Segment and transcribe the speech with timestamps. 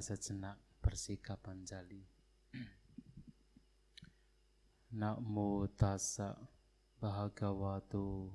[0.00, 2.06] sejenak bersikap anjali.
[5.00, 6.38] Namo tassa
[7.02, 8.30] bahagawatu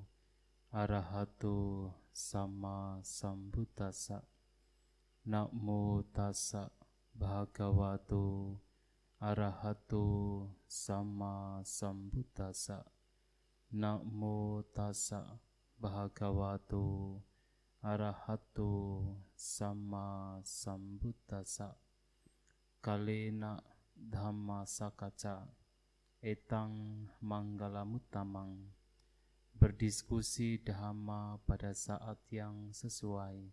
[0.68, 4.20] arahatu sama sambuddhasa.
[5.24, 6.68] Namo tassa
[7.16, 8.60] bahagawatu
[9.18, 10.04] arahatu
[10.68, 12.84] sama sambuddhasa.
[13.72, 15.40] Namo tassa
[15.78, 17.20] bahagawatu
[17.88, 19.00] arahatu
[19.32, 21.72] sama sambuddhasa.
[22.84, 23.56] Kalena
[23.96, 25.48] dhamma sakaca.
[26.20, 28.74] Etang manggalamutamang
[29.56, 33.48] berdiskusi dhamma pada saat yang sesuai.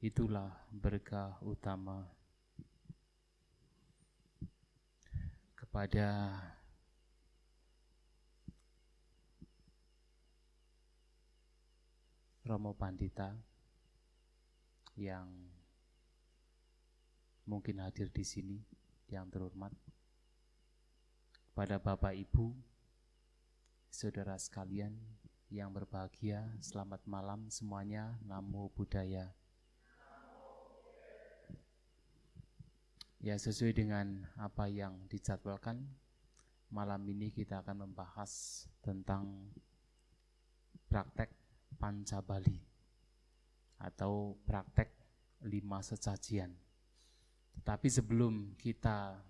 [0.00, 2.08] Itulah berkah utama.
[5.52, 6.40] Kepada
[12.46, 13.55] Romo Pandita
[14.96, 15.28] yang
[17.44, 18.58] mungkin hadir di sini
[19.12, 19.70] yang terhormat.
[21.52, 22.52] Pada Bapak Ibu
[23.92, 24.92] saudara sekalian
[25.48, 28.16] yang berbahagia selamat malam semuanya.
[28.24, 29.32] Namo buddhaya.
[33.20, 35.80] Ya sesuai dengan apa yang dijadwalkan
[36.68, 39.50] malam ini kita akan membahas tentang
[40.86, 41.32] praktek
[41.80, 42.75] panca bali
[43.80, 44.92] atau praktek
[45.44, 46.52] lima sesajian.
[47.56, 49.20] Tetapi sebelum kita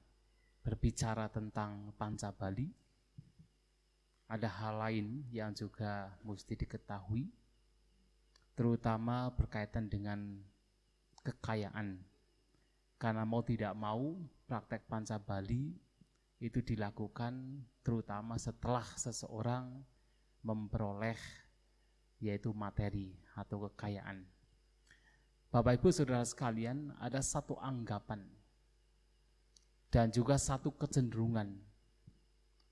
[0.67, 2.67] berbicara tentang panca bali,
[4.27, 7.31] ada hal lain yang juga mesti diketahui,
[8.59, 10.43] terutama berkaitan dengan
[11.23, 12.03] kekayaan.
[12.99, 14.19] Karena mau tidak mau,
[14.51, 15.77] praktek panca bali
[16.43, 19.85] itu dilakukan terutama setelah seseorang
[20.45, 21.17] memperoleh
[22.21, 24.36] yaitu materi atau kekayaan.
[25.57, 28.21] Bapak Ibu Saudara sekalian, ada satu anggapan
[29.89, 31.49] dan juga satu kecenderungan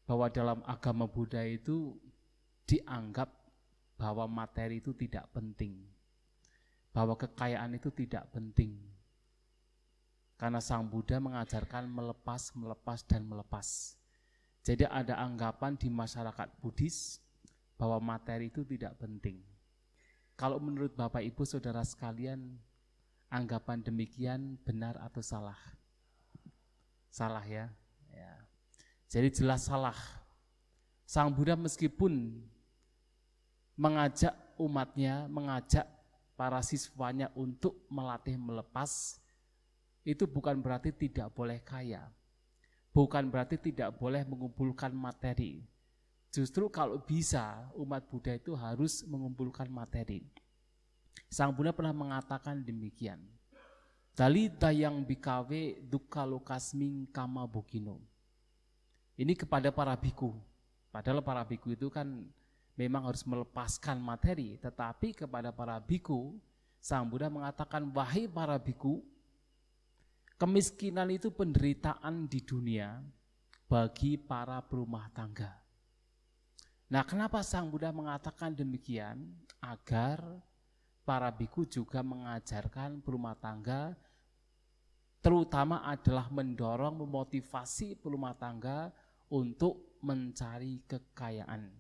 [0.05, 1.97] bahwa dalam agama Buddha itu
[2.69, 3.33] dianggap
[3.97, 5.81] bahwa materi itu tidak penting.
[6.93, 8.77] Bahwa kekayaan itu tidak penting.
[10.37, 13.97] Karena Sang Buddha mengajarkan melepas, melepas, dan melepas.
[14.61, 17.17] Jadi ada anggapan di masyarakat Buddhis
[17.81, 19.41] bahwa materi itu tidak penting.
[20.37, 22.61] Kalau menurut Bapak Ibu Saudara sekalian,
[23.35, 25.59] anggapan demikian benar atau salah?
[27.11, 27.67] Salah ya.
[28.15, 28.33] ya.
[29.11, 29.99] Jadi jelas salah.
[31.03, 32.39] Sang Buddha meskipun
[33.75, 35.87] mengajak umatnya, mengajak
[36.39, 39.19] para siswanya untuk melatih melepas,
[40.07, 42.07] itu bukan berarti tidak boleh kaya.
[42.95, 45.67] Bukan berarti tidak boleh mengumpulkan materi.
[46.31, 50.23] Justru kalau bisa umat Buddha itu harus mengumpulkan materi.
[51.31, 53.19] Sang Buddha pernah mengatakan demikian.
[54.15, 57.99] Dalita yang bikawe duka lokasming kama bukino.
[59.19, 60.35] Ini kepada para biku.
[60.95, 62.23] Padahal para biku itu kan
[62.79, 64.55] memang harus melepaskan materi.
[64.63, 66.39] Tetapi kepada para biku,
[66.79, 69.03] Sang Buddha mengatakan, wahai para biku,
[70.39, 73.03] kemiskinan itu penderitaan di dunia
[73.67, 75.51] bagi para perumah tangga.
[76.87, 79.35] Nah kenapa Sang Buddha mengatakan demikian?
[79.65, 80.21] Agar
[81.05, 83.93] para biku juga mengajarkan rumah tangga
[85.25, 88.93] terutama adalah mendorong memotivasi rumah tangga
[89.33, 91.73] untuk mencari kekayaan.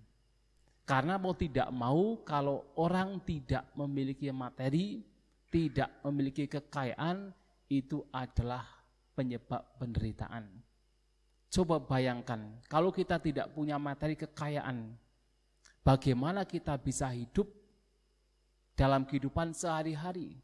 [0.88, 5.04] Karena mau tidak mau kalau orang tidak memiliki materi,
[5.52, 7.36] tidak memiliki kekayaan,
[7.68, 8.64] itu adalah
[9.12, 10.48] penyebab penderitaan.
[11.52, 14.96] Coba bayangkan, kalau kita tidak punya materi kekayaan,
[15.84, 17.63] bagaimana kita bisa hidup
[18.74, 20.38] dalam kehidupan sehari-hari.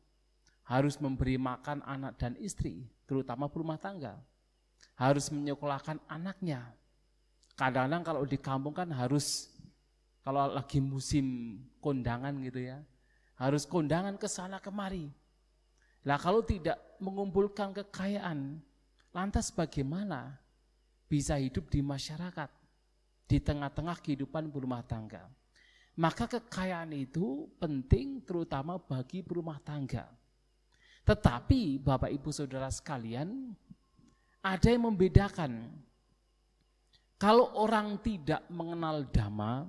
[0.66, 4.22] Harus memberi makan anak dan istri, terutama rumah tangga.
[4.94, 6.62] Harus menyekolahkan anaknya.
[7.58, 9.50] Kadang-kadang kalau di kampung kan harus,
[10.22, 12.78] kalau lagi musim kondangan gitu ya,
[13.34, 15.10] harus kondangan ke sana kemari.
[16.06, 18.62] Lah kalau tidak mengumpulkan kekayaan,
[19.10, 20.38] lantas bagaimana
[21.10, 22.50] bisa hidup di masyarakat,
[23.26, 25.26] di tengah-tengah kehidupan berumah tangga?
[26.00, 30.08] Maka kekayaan itu penting terutama bagi berumah tangga.
[31.05, 33.52] Tetapi Bapak Ibu Saudara sekalian,
[34.41, 35.69] ada yang membedakan.
[37.20, 39.69] Kalau orang tidak mengenal dhamma,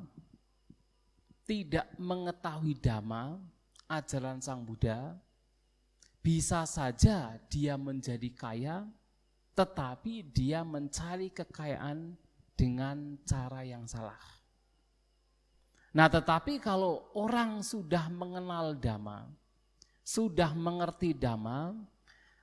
[1.43, 3.35] tidak mengetahui dhamma,
[3.91, 5.19] ajaran Sang Buddha,
[6.23, 8.87] bisa saja dia menjadi kaya,
[9.51, 12.15] tetapi dia mencari kekayaan
[12.55, 14.40] dengan cara yang salah.
[15.91, 19.27] Nah tetapi kalau orang sudah mengenal dhamma,
[20.01, 21.75] sudah mengerti dhamma,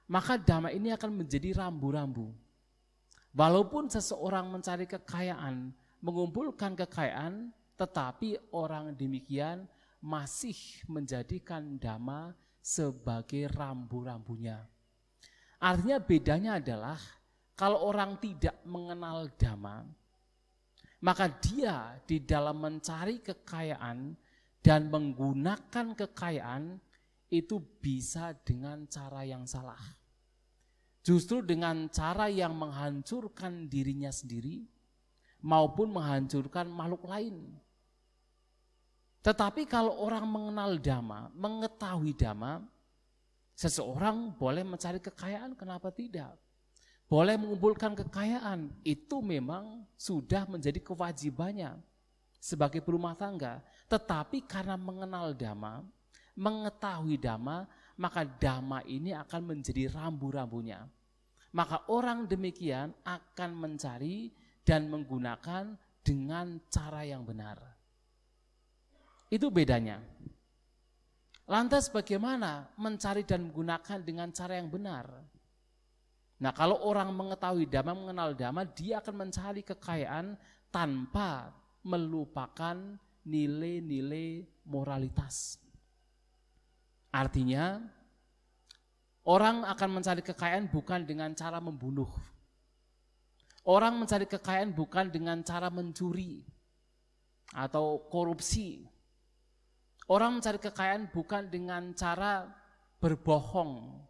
[0.09, 2.29] maka dhamma ini akan menjadi rambu-rambu.
[3.33, 5.73] Walaupun seseorang mencari kekayaan,
[6.05, 7.49] mengumpulkan kekayaan,
[7.81, 9.65] tetapi orang demikian
[10.03, 14.67] masih menjadikan dhamma sebagai rambu-rambunya.
[15.59, 17.01] Artinya bedanya adalah
[17.59, 19.83] kalau orang tidak mengenal dhamma,
[20.99, 24.19] maka dia di dalam mencari kekayaan
[24.59, 26.83] dan menggunakan kekayaan
[27.31, 29.79] itu bisa dengan cara yang salah.
[31.07, 34.67] Justru dengan cara yang menghancurkan dirinya sendiri
[35.41, 37.55] maupun menghancurkan makhluk lain.
[39.23, 42.65] Tetapi kalau orang mengenal dhamma, mengetahui dhamma,
[43.55, 46.35] seseorang boleh mencari kekayaan, kenapa tidak?
[47.09, 51.81] Boleh mengumpulkan kekayaan, itu memang sudah menjadi kewajibannya
[52.37, 53.65] sebagai berumah tangga.
[53.89, 55.81] Tetapi karena mengenal dhamma,
[56.37, 57.65] mengetahui dhamma,
[57.97, 60.85] maka dhamma ini akan menjadi rambu-rambunya.
[61.57, 64.29] Maka orang demikian akan mencari
[64.61, 67.57] dan menggunakan dengan cara yang benar.
[69.33, 69.97] Itu bedanya.
[71.49, 75.09] Lantas bagaimana mencari dan menggunakan dengan cara yang benar?
[76.39, 80.39] Nah kalau orang mengetahui dhamma, mengenal dhamma, dia akan mencari kekayaan
[80.71, 81.51] tanpa
[81.83, 82.79] melupakan
[83.27, 85.59] nilai-nilai moralitas.
[87.11, 87.83] Artinya,
[89.27, 92.09] orang akan mencari kekayaan bukan dengan cara membunuh.
[93.69, 96.47] Orang mencari kekayaan bukan dengan cara mencuri
[97.53, 98.87] atau korupsi.
[100.09, 102.49] Orang mencari kekayaan bukan dengan cara
[102.97, 104.01] berbohong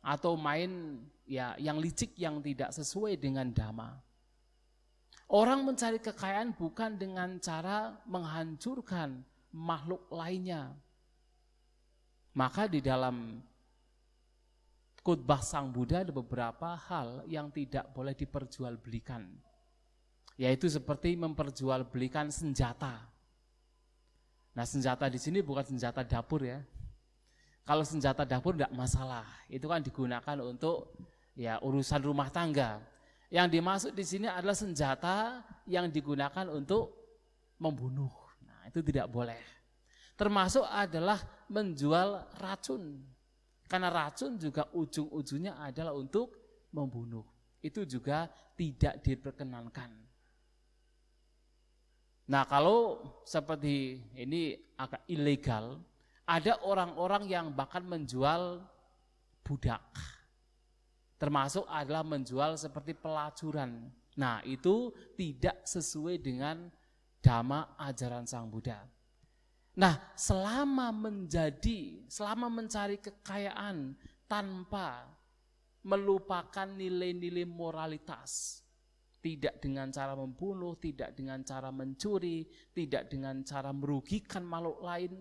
[0.00, 3.94] atau main ya yang licik yang tidak sesuai dengan dhamma.
[5.30, 9.22] Orang mencari kekayaan bukan dengan cara menghancurkan
[9.54, 10.74] makhluk lainnya,
[12.34, 13.38] maka di dalam
[15.06, 19.30] khutbah Sang Buddha ada beberapa hal yang tidak boleh diperjualbelikan.
[20.34, 23.06] Yaitu seperti memperjualbelikan senjata.
[24.50, 26.58] Nah senjata di sini bukan senjata dapur ya.
[27.62, 30.90] Kalau senjata dapur tidak masalah, itu kan digunakan untuk
[31.34, 32.82] ya urusan rumah tangga.
[33.30, 36.90] Yang dimasuk di sini adalah senjata yang digunakan untuk
[37.62, 38.10] membunuh.
[38.42, 39.38] Nah itu tidak boleh.
[40.18, 41.16] Termasuk adalah
[41.46, 42.98] menjual racun.
[43.70, 46.34] Karena racun juga ujung-ujungnya adalah untuk
[46.74, 47.22] membunuh.
[47.62, 48.26] Itu juga
[48.58, 49.90] tidak diperkenankan.
[52.30, 55.82] Nah kalau seperti ini agak ilegal,
[56.26, 58.62] ada orang-orang yang bahkan menjual
[59.42, 59.82] budak.
[61.20, 63.92] Termasuk adalah menjual seperti pelacuran.
[64.16, 64.88] Nah itu
[65.20, 66.72] tidak sesuai dengan
[67.20, 68.80] dhamma ajaran Sang Buddha.
[69.78, 73.94] Nah, selama menjadi, selama mencari kekayaan
[74.26, 75.06] tanpa
[75.86, 78.60] melupakan nilai-nilai moralitas,
[79.22, 85.12] tidak dengan cara membunuh, tidak dengan cara mencuri, tidak dengan cara merugikan makhluk lain.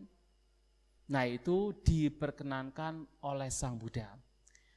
[1.13, 4.18] Nah, itu diperkenankan oleh Sang Buddha.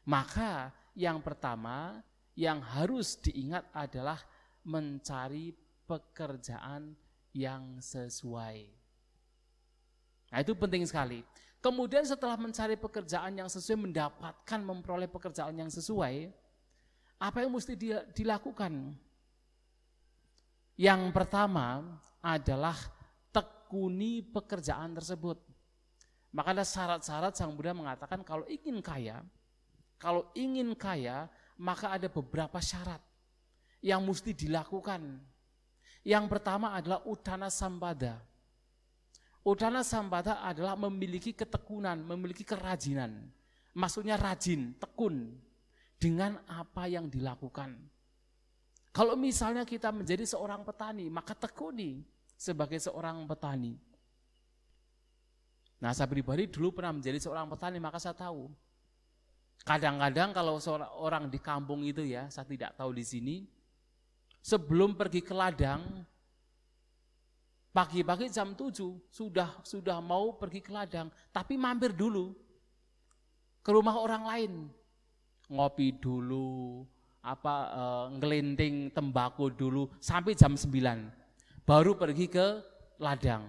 [0.05, 2.01] Maka yang pertama
[2.37, 4.21] yang harus diingat adalah
[4.65, 5.53] mencari
[5.85, 6.97] pekerjaan
[7.37, 8.69] yang sesuai.
[10.33, 11.21] Nah itu penting sekali.
[11.63, 16.33] Kemudian setelah mencari pekerjaan yang sesuai, mendapatkan memperoleh pekerjaan yang sesuai,
[17.23, 17.79] apa yang mesti
[18.11, 18.99] dilakukan?
[20.75, 22.75] Yang pertama adalah
[23.31, 25.39] tekuni pekerjaan tersebut.
[26.33, 29.23] Maka ada syarat-syarat Sang Buddha mengatakan kalau ingin kaya,
[30.03, 32.99] kalau ingin kaya, maka ada beberapa syarat
[33.79, 35.23] yang mesti dilakukan.
[36.03, 38.19] Yang pertama adalah utana sambada
[39.43, 43.27] Udana Sambada adalah memiliki ketekunan, memiliki kerajinan.
[43.75, 45.35] Maksudnya rajin, tekun
[45.99, 47.75] dengan apa yang dilakukan.
[48.95, 52.07] Kalau misalnya kita menjadi seorang petani, maka tekuni
[52.39, 53.75] sebagai seorang petani.
[55.83, 58.47] Nah saya pribadi dulu pernah menjadi seorang petani, maka saya tahu.
[59.63, 60.59] Kadang-kadang kalau
[60.99, 63.37] orang di kampung itu ya, saya tidak tahu di sini,
[64.43, 66.03] sebelum pergi ke ladang,
[67.73, 68.69] Pagi-pagi jam 7
[69.09, 72.37] sudah sudah mau pergi ke ladang, tapi mampir dulu
[73.65, 74.53] ke rumah orang lain.
[75.49, 76.85] Ngopi dulu,
[77.25, 77.83] apa e,
[78.21, 80.69] ngelinting tembakau dulu sampai jam 9.
[81.65, 82.61] Baru pergi ke
[83.01, 83.49] ladang.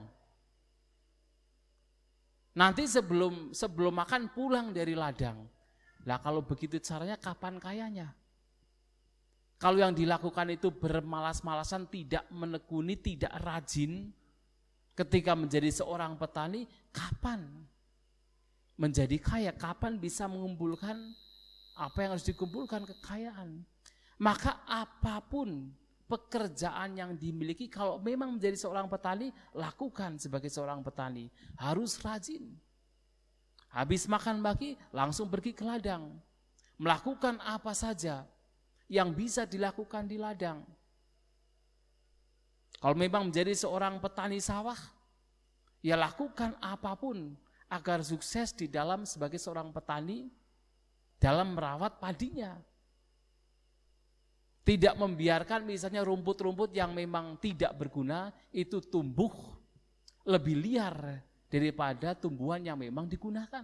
[2.55, 5.51] Nanti sebelum sebelum makan pulang dari ladang.
[6.03, 8.11] Lah kalau begitu caranya kapan kayanya?
[9.55, 14.11] Kalau yang dilakukan itu bermalas-malasan, tidak menekuni, tidak rajin,
[14.91, 17.47] ketika menjadi seorang petani, kapan
[18.75, 19.51] menjadi kaya?
[19.53, 21.15] Kapan bisa mengumpulkan
[21.73, 22.85] Apa yang harus dikumpulkan?
[22.85, 23.65] Kekayaan.
[24.21, 25.73] Maka apa pun
[26.05, 31.33] pekerjaan yang dimiliki kalau memang menjadi seorang petani, lakukan sebagai seorang petani.
[31.57, 32.53] Harus rajin.
[33.73, 36.13] Habis makan pagi, langsung pergi ke ladang.
[36.77, 38.21] Melakukan apa saja
[38.85, 40.61] yang bisa dilakukan di ladang.
[42.77, 44.77] Kalau memang menjadi seorang petani sawah,
[45.81, 47.33] ya lakukan apa pun
[47.65, 50.29] agar sukses di dalam sebagai seorang petani
[51.17, 52.53] dalam merawat padinya.
[54.63, 59.33] Tidak membiarkan misalnya rumput-rumput yang memang tidak berguna itu tumbuh
[60.23, 61.19] lebih liar
[61.53, 63.61] daripada tumbuhan yang memang digunakan.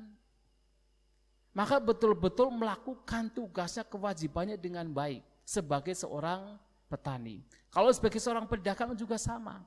[1.50, 7.42] Maka betul-betul melakukan tugasnya kewajibannya dengan baik sebagai seorang petani.
[7.74, 9.66] Kalau sebagai seorang pedagang juga sama.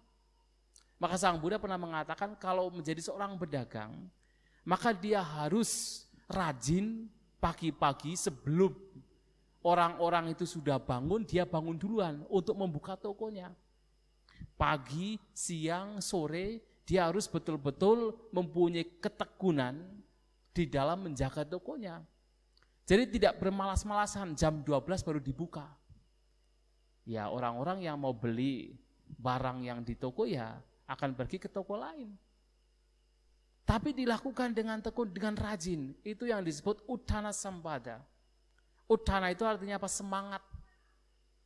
[1.02, 3.90] Maka Sang Buddha pernah mengatakan kalau menjadi seorang pedagang,
[4.62, 7.10] maka dia harus rajin
[7.42, 8.70] pagi-pagi sebelum
[9.66, 13.50] orang-orang itu sudah bangun, dia bangun duluan untuk membuka tokonya.
[14.54, 19.78] Pagi, siang, sore, dia harus betul-betul mempunyai ketekunan
[20.52, 22.02] di dalam menjaga tokonya.
[22.82, 25.70] Jadi tidak bermalas-malasan jam 12 baru dibuka.
[27.06, 28.74] Ya orang-orang yang mau beli
[29.06, 30.58] barang yang di toko ya
[30.90, 32.10] akan pergi ke toko lain.
[33.62, 35.94] Tapi dilakukan dengan tekun, dengan rajin.
[36.02, 38.02] Itu yang disebut utana sampada.
[38.90, 39.86] Utana itu artinya apa?
[39.86, 40.42] Semangat.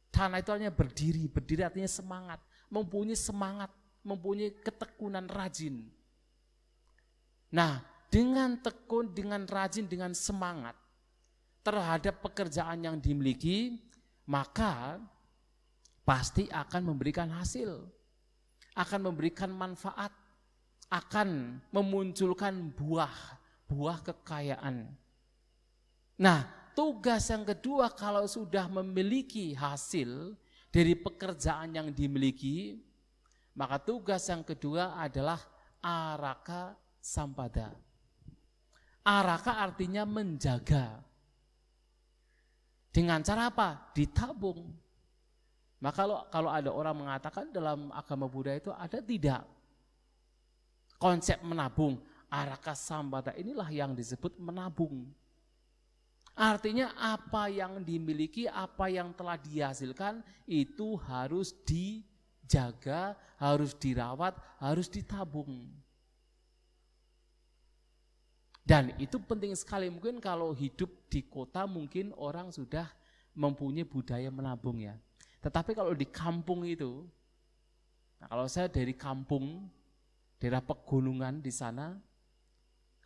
[0.09, 2.41] Dana itu artinya berdiri, berdiri artinya semangat.
[2.73, 3.69] Mempunyai semangat,
[4.07, 5.83] mempunyai ketekunan rajin.
[7.51, 10.79] Nah, dengan tekun, dengan rajin, dengan semangat
[11.67, 13.83] terhadap pekerjaan yang dimiliki,
[14.31, 15.03] maka
[16.07, 17.83] pasti akan memberikan hasil,
[18.79, 20.15] akan memberikan manfaat
[20.91, 23.15] akan memunculkan buah,
[23.67, 24.87] buah kekayaan.
[26.17, 30.39] Nah, tugas yang kedua kalau sudah memiliki hasil
[30.71, 32.79] dari pekerjaan yang dimiliki,
[33.57, 35.41] maka tugas yang kedua adalah
[35.81, 37.73] araka sampada.
[39.01, 41.01] Araka artinya menjaga.
[42.93, 43.93] Dengan cara apa?
[43.97, 44.61] Ditabung.
[45.81, 49.45] Maka kalau kalau ada orang mengatakan dalam agama Buddha itu ada tidak
[51.01, 52.01] konsep menabung.
[52.29, 55.09] Araka sambata inilah yang disebut menabung.
[56.37, 61.57] Artinya apa yang dimiliki, apa yang telah dihasilkan itu harus
[62.47, 65.67] dijaga, harus dirawat, harus ditabung.
[68.63, 72.87] Dan itu penting sekali mungkin kalau hidup di kota mungkin orang sudah
[73.35, 74.95] mempunyai budaya menabung ya.
[75.43, 77.07] Tetapi kalau di kampung itu,
[78.19, 79.67] nah kalau saya dari kampung
[80.39, 81.99] daerah pegunungan di sana.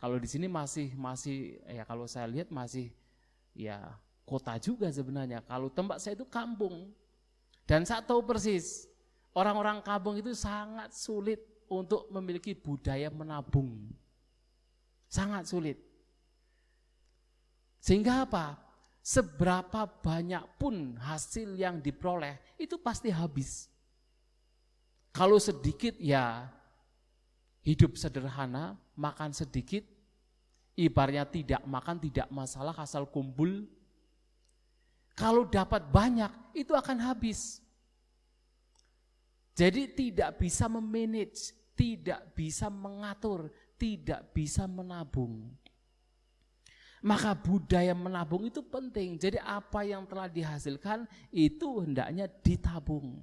[0.01, 2.89] Kalau di sini masih masih ya kalau saya lihat masih
[3.53, 3.77] ya
[4.25, 5.45] kota juga sebenarnya.
[5.45, 6.89] Kalau tempat saya itu kampung.
[7.69, 8.90] Dan saya tahu persis
[9.35, 11.39] orang-orang kampung itu sangat sulit
[11.71, 13.91] untuk memiliki budaya menabung.
[15.07, 15.79] Sangat sulit.
[17.79, 18.59] Sehingga apa?
[19.01, 23.65] Seberapa banyak pun hasil yang diperoleh itu pasti habis.
[25.09, 26.47] Kalau sedikit ya
[27.65, 29.81] hidup sederhana, makan sedikit,
[30.77, 33.65] ibarnya tidak makan tidak masalah asal kumpul.
[35.17, 37.60] Kalau dapat banyak itu akan habis.
[39.51, 45.51] Jadi tidak bisa memanage, tidak bisa mengatur, tidak bisa menabung.
[47.01, 49.17] Maka budaya menabung itu penting.
[49.17, 53.17] Jadi apa yang telah dihasilkan itu hendaknya ditabung.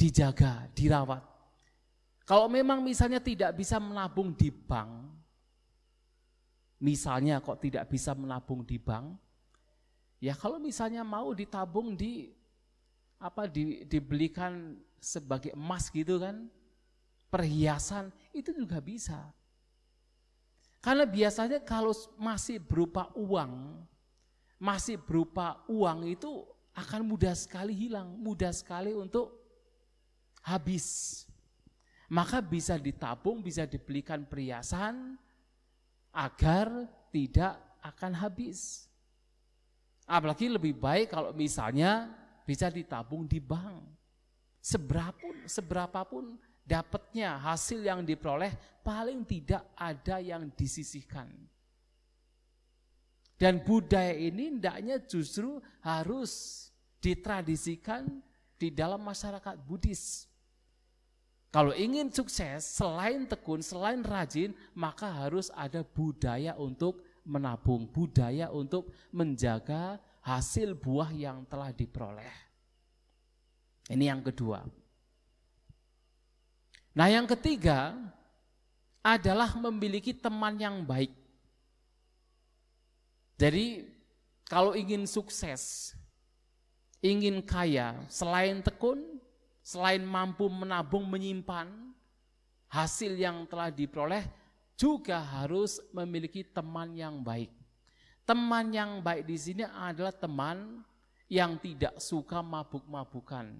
[0.00, 1.20] Dijaga, dirawat.
[2.24, 5.12] Kalau memang misalnya tidak bisa menabung di bank,
[6.80, 9.12] misalnya kok tidak bisa menabung di bank,
[10.24, 12.32] ya kalau misalnya mau ditabung di
[13.24, 16.44] apa di, dibelikan sebagai emas gitu kan,
[17.32, 19.32] perhiasan itu juga bisa.
[20.84, 23.80] Karena biasanya kalau masih berupa uang,
[24.60, 26.44] masih berupa uang itu
[26.76, 29.32] akan mudah sekali hilang, mudah sekali untuk
[30.44, 31.24] habis
[32.12, 35.16] maka bisa ditabung, bisa dibelikan perhiasan
[36.12, 36.68] agar
[37.08, 38.86] tidak akan habis.
[40.04, 42.12] Apalagi lebih baik kalau misalnya
[42.44, 43.82] bisa ditabung di bank.
[44.64, 46.24] Seberapun, seberapapun
[46.64, 51.28] dapatnya hasil yang diperoleh paling tidak ada yang disisihkan.
[53.34, 56.64] Dan budaya ini hendaknya justru harus
[57.02, 58.08] ditradisikan
[58.56, 60.24] di dalam masyarakat Buddhis.
[61.52, 68.90] Kalau ingin sukses, selain tekun, selain rajin, maka harus ada budaya untuk menabung, budaya untuk
[69.14, 72.32] menjaga hasil buah yang telah diperoleh.
[73.92, 74.64] Ini yang kedua.
[76.96, 77.92] Nah, yang ketiga
[79.04, 81.12] adalah memiliki teman yang baik.
[83.36, 83.84] Jadi,
[84.48, 85.92] kalau ingin sukses,
[87.04, 89.20] ingin kaya, selain tekun,
[89.60, 91.68] selain mampu menabung, menyimpan
[92.72, 94.24] hasil yang telah diperoleh,
[94.78, 97.52] juga harus memiliki teman yang baik.
[98.24, 100.80] Teman yang baik di sini adalah teman
[101.28, 103.52] yang tidak suka mabuk-mabukan,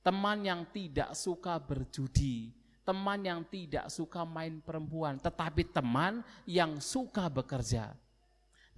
[0.00, 2.48] teman yang tidak suka berjudi,
[2.80, 7.92] teman yang tidak suka main perempuan, tetapi teman yang suka bekerja,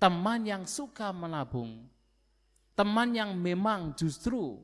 [0.03, 1.87] teman yang suka menabung,
[2.75, 4.59] teman yang memang justru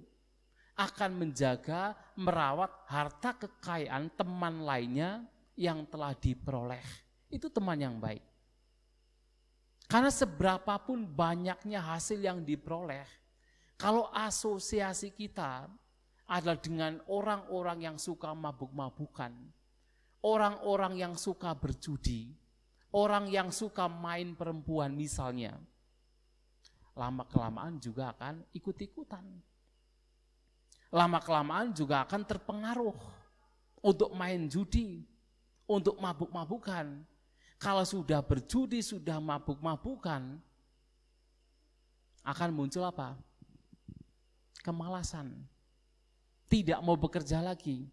[0.75, 5.23] akan menjaga, merawat harta kekayaan teman lainnya
[5.59, 6.83] yang telah diperoleh.
[7.31, 8.28] Itu teman yang baik.
[9.89, 13.09] Karena seberapapun banyaknya hasil yang diperoleh,
[13.81, 15.65] kalau asosiasi kita
[16.29, 19.33] adalah dengan orang-orang yang suka mabuk-mabukan,
[20.21, 22.37] orang-orang yang suka berjudi,
[22.93, 25.57] orang yang suka main perempuan misalnya,
[26.93, 29.25] lama-kelamaan juga akan ikut-ikutan.
[30.93, 32.97] Lama-kelamaan juga akan terpengaruh
[33.81, 35.01] untuk main judi,
[35.65, 37.05] untuk mabuk-mabukan.
[37.59, 40.39] Kalau sudah berjudi, sudah mabuk-mabukan,
[42.23, 43.19] akan muncul apa?
[44.63, 45.35] Kemalasan.
[46.47, 47.91] Tidak mau bekerja lagi.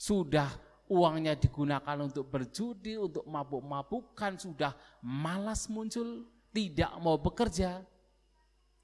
[0.00, 0.48] Sudah
[0.88, 4.72] uangnya digunakan untuk berjudi, untuk mabuk-mabukan, sudah
[5.04, 6.24] malas muncul,
[6.56, 7.84] tidak mau bekerja.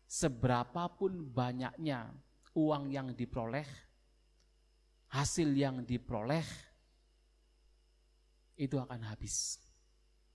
[0.05, 2.13] Seberapapun banyaknya
[2.53, 3.65] uang yang diperoleh,
[5.09, 6.45] hasil yang diperoleh,
[8.61, 9.57] itu akan habis.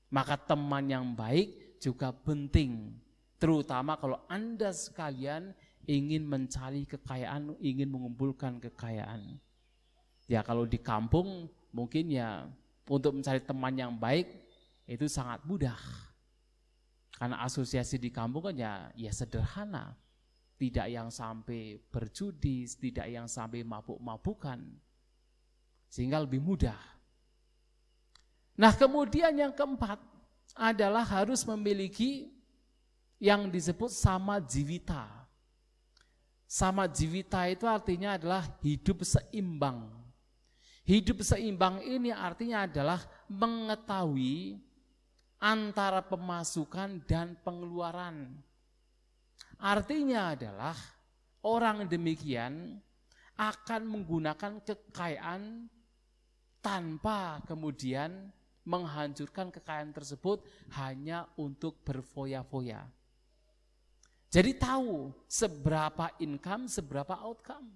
[0.07, 2.95] Maka teman yang baik juga penting,
[3.35, 5.51] terutama kalau Anda sekalian
[5.83, 9.39] ingin mencari kekayaan, ingin mengumpulkan kekayaan.
[10.27, 12.47] Ya kalau di kampung mungkin ya
[12.87, 14.27] untuk mencari teman yang baik
[14.87, 15.79] itu sangat mudah.
[17.17, 19.95] Karena asosiasi di kampung kan ya, ya sederhana.
[20.57, 24.57] Tidak yang sampai berjudi, tidak yang sampai mabuk-mabukan.
[25.85, 26.96] Sehingga lebih mudah
[28.57, 30.01] Nah kemudian yang keempat
[30.57, 32.33] adalah harus memiliki
[33.21, 35.05] yang disebut sama jiwita.
[36.49, 39.85] Sama jiwita itu artinya adalah hidup seimbang.
[40.87, 44.57] Hidup seimbang ini artinya adalah mengetahui
[45.37, 48.41] antara pemasukan dan pengeluaran.
[49.61, 50.77] Artinya adalah
[51.45, 52.81] orang demikian
[53.37, 55.69] akan menggunakan kekayaan
[56.63, 58.33] tanpa kemudian
[58.67, 60.43] menghancurkan kekayaan tersebut
[60.75, 62.83] hanya untuk berfoya-foya.
[64.27, 67.71] Jadi tahu seberapa income, seberapa outcome.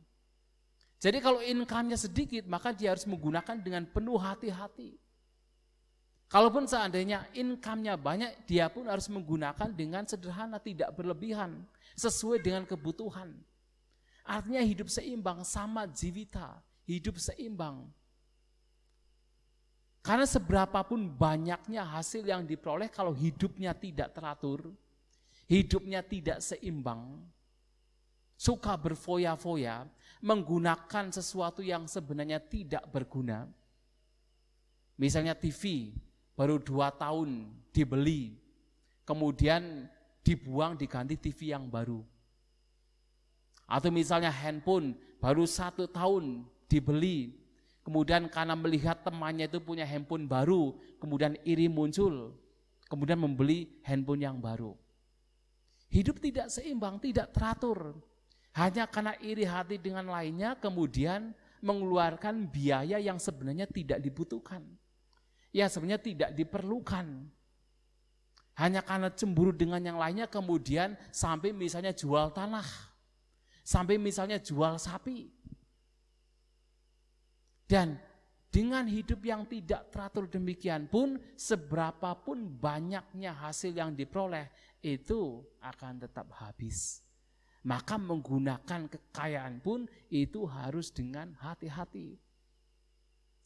[0.99, 4.99] Jadi kalau income-nya sedikit, maka dia harus menggunakan dengan penuh hati-hati.
[6.27, 11.63] Kalaupun seandainya income-nya banyak, dia pun harus menggunakan dengan sederhana, tidak berlebihan,
[11.95, 13.33] sesuai dengan kebutuhan.
[14.23, 17.89] Artinya hidup seimbang sama jivita, hidup seimbang.
[20.01, 24.73] Karena seberapapun banyaknya hasil yang diperoleh kalau hidupnya tidak teratur,
[25.45, 27.21] hidupnya tidak seimbang,
[28.33, 29.85] suka berfoya-foya,
[30.25, 33.45] menggunakan sesuatu yang sebenarnya tidak berguna.
[34.97, 35.93] Misalnya TV,
[36.33, 38.41] baru dua tahun dibeli,
[39.05, 39.85] kemudian
[40.25, 42.01] dibuang diganti TV yang baru.
[43.69, 47.40] Atau misalnya handphone, baru satu tahun dibeli,
[47.81, 52.37] Kemudian karena melihat temannya itu punya handphone baru, kemudian iri muncul,
[52.85, 54.77] kemudian membeli handphone yang baru.
[55.89, 57.97] Hidup tidak seimbang, tidak teratur.
[58.53, 61.33] Hanya karena iri hati dengan lainnya, kemudian
[61.65, 64.61] mengeluarkan biaya yang sebenarnya tidak dibutuhkan.
[65.49, 67.27] Ya sebenarnya tidak diperlukan.
[68.61, 72.67] Hanya karena cemburu dengan yang lainnya, kemudian sampai misalnya jual tanah.
[73.65, 75.40] Sampai misalnya jual sapi
[77.71, 77.95] dan
[78.51, 84.51] dengan hidup yang tidak teratur demikian pun, seberapapun banyaknya hasil yang diperoleh,
[84.83, 86.99] itu akan tetap habis.
[87.63, 92.19] Maka menggunakan kekayaan pun itu harus dengan hati-hati.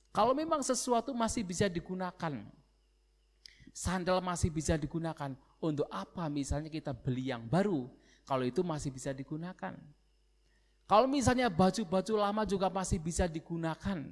[0.09, 2.33] Kalau memang sesuatu masih bisa digunakan,
[3.77, 7.85] sandal masih bisa digunakan, untuk apa misalnya kita beli yang baru,
[8.25, 9.77] kalau itu masih bisa digunakan.
[10.85, 14.05] Kalau misalnya baju-baju lama juga masih bisa digunakan.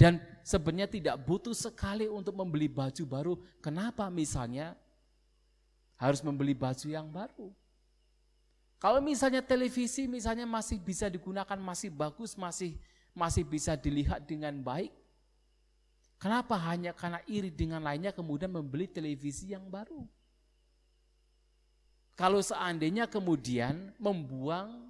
[0.00, 3.34] Dan sebenarnya tidak butuh sekali untuk membeli baju baru.
[3.60, 4.72] Kenapa misalnya?
[6.00, 7.52] harus membeli baju yang baru.
[8.80, 12.80] Kalau misalnya televisi misalnya masih bisa digunakan, masih bagus, masih
[13.12, 14.88] masih bisa dilihat dengan baik,
[16.16, 20.08] kenapa hanya karena iri dengan lainnya kemudian membeli televisi yang baru?
[22.16, 24.88] Kalau seandainya kemudian membuang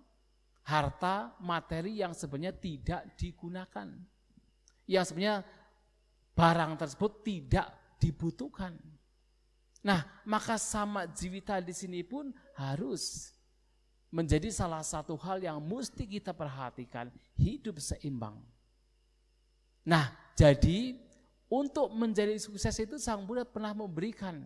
[0.70, 3.90] harta materi yang sebenarnya tidak digunakan,
[4.86, 5.42] yang sebenarnya
[6.38, 7.66] barang tersebut tidak
[7.98, 8.78] dibutuhkan.
[9.82, 13.34] Nah, maka sama jiwita di sini pun harus
[14.14, 18.38] menjadi salah satu hal yang mesti kita perhatikan, hidup seimbang.
[19.86, 20.94] Nah, jadi
[21.50, 24.38] untuk menjadi sukses itu Sang Buddha pernah memberikan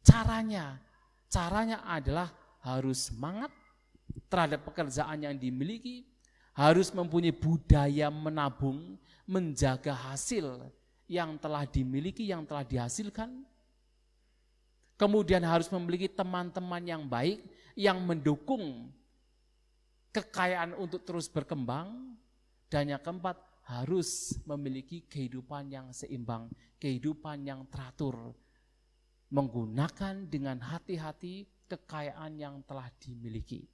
[0.00, 0.80] caranya.
[1.26, 2.30] Caranya adalah
[2.62, 3.50] harus semangat
[4.26, 6.06] terhadap pekerjaan yang dimiliki,
[6.56, 8.96] harus mempunyai budaya menabung,
[9.28, 10.66] menjaga hasil
[11.06, 13.44] yang telah dimiliki, yang telah dihasilkan,
[14.96, 17.44] kemudian harus memiliki teman-teman yang baik
[17.76, 18.88] yang mendukung
[20.16, 22.16] kekayaan untuk terus berkembang
[22.72, 23.36] dan yang keempat
[23.68, 26.48] harus memiliki kehidupan yang seimbang,
[26.80, 28.32] kehidupan yang teratur,
[29.28, 33.68] menggunakan dengan hati-hati kekayaan yang telah dimiliki.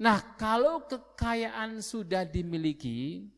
[0.00, 3.28] Nah, kalau kekayaan sudah dimiliki,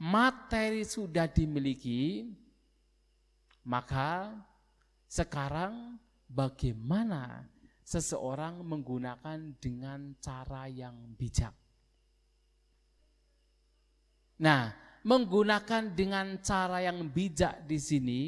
[0.00, 2.32] materi sudah dimiliki,
[3.60, 4.32] maka
[5.04, 7.44] sekarang bagaimana
[7.84, 11.52] seseorang menggunakan dengan cara yang bijak?
[14.40, 14.72] Nah,
[15.04, 18.22] menggunakan dengan cara yang bijak di sini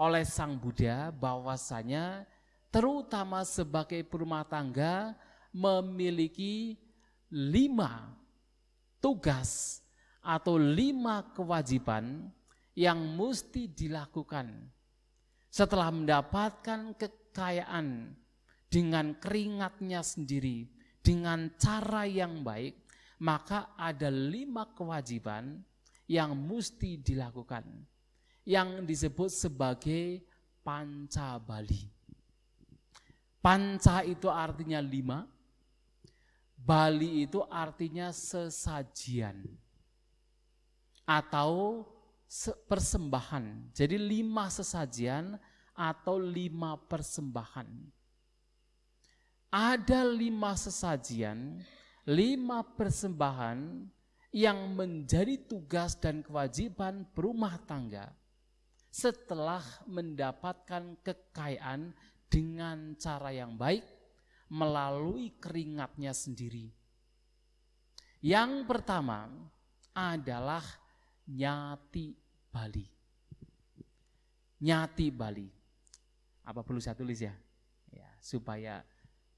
[0.00, 2.24] oleh Sang Buddha bahwasanya
[2.72, 5.12] terutama sebagai perumah tangga
[5.52, 6.76] memiliki
[7.32, 8.12] lima
[9.00, 9.80] tugas
[10.24, 12.28] atau lima kewajiban
[12.72, 14.48] yang mesti dilakukan
[15.52, 18.16] setelah mendapatkan kekayaan
[18.72, 20.64] dengan keringatnya sendiri,
[21.04, 22.72] dengan cara yang baik,
[23.20, 25.60] maka ada lima kewajiban
[26.08, 27.68] yang mesti dilakukan,
[28.48, 30.24] yang disebut sebagai
[30.64, 31.84] panca bali.
[33.44, 35.28] Panca itu artinya lima,
[36.62, 39.42] Bali itu artinya sesajian
[41.02, 41.82] atau
[42.70, 43.74] persembahan.
[43.74, 45.34] Jadi lima sesajian
[45.74, 47.66] atau lima persembahan.
[49.52, 51.60] Ada lima sesajian,
[52.08, 53.84] lima persembahan
[54.32, 58.08] yang menjadi tugas dan kewajiban berumah tangga
[58.88, 61.92] setelah mendapatkan kekayaan
[62.32, 63.84] dengan cara yang baik
[64.52, 66.68] melalui keringatnya sendiri.
[68.20, 69.32] Yang pertama
[69.96, 70.60] adalah
[71.24, 72.12] nyati
[72.52, 72.84] Bali.
[74.60, 75.48] Nyati Bali.
[76.44, 77.32] Apa perlu saya tulis ya?
[77.88, 78.84] Ya, supaya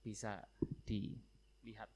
[0.02, 0.42] bisa
[0.82, 1.93] dilihat.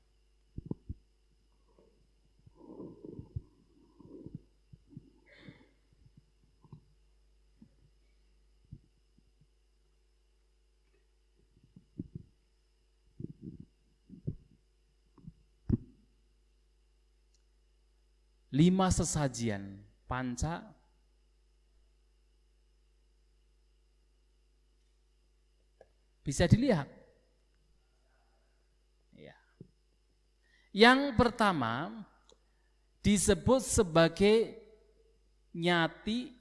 [18.49, 20.79] Lima sesajian panca
[26.29, 26.85] Bisa dilihat.
[29.17, 29.33] Ya.
[30.77, 32.05] Yang pertama
[33.01, 34.61] disebut sebagai
[35.57, 36.37] nyati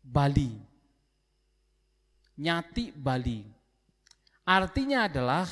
[0.00, 0.56] Bali.
[2.40, 3.44] Nyati Bali.
[4.48, 5.44] Artinya adalah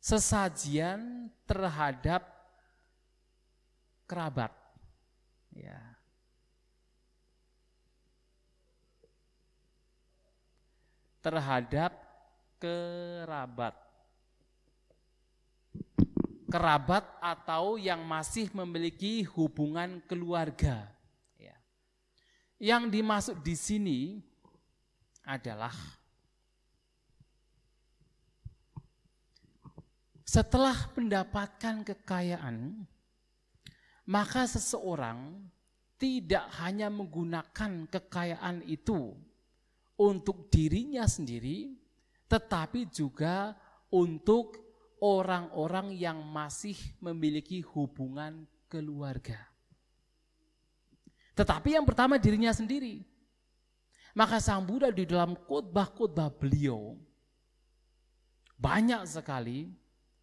[0.00, 2.26] sesajian terhadap
[4.08, 4.50] kerabat.
[5.54, 5.90] Ya.
[11.20, 11.92] terhadap
[12.56, 13.76] kerabat.
[16.50, 20.90] Kerabat atau yang masih memiliki hubungan keluarga.
[21.38, 21.54] Ya.
[22.58, 24.00] Yang dimasuk di sini
[25.22, 25.70] adalah
[30.30, 32.86] setelah mendapatkan kekayaan,
[34.06, 35.42] maka seseorang
[35.98, 39.18] tidak hanya menggunakan kekayaan itu
[39.98, 41.74] untuk dirinya sendiri,
[42.30, 43.58] tetapi juga
[43.90, 44.54] untuk
[45.02, 49.50] orang-orang yang masih memiliki hubungan keluarga.
[51.34, 53.02] Tetapi yang pertama dirinya sendiri.
[54.14, 56.94] Maka Sang Buddha di dalam khotbah-khotbah beliau
[58.58, 59.70] banyak sekali,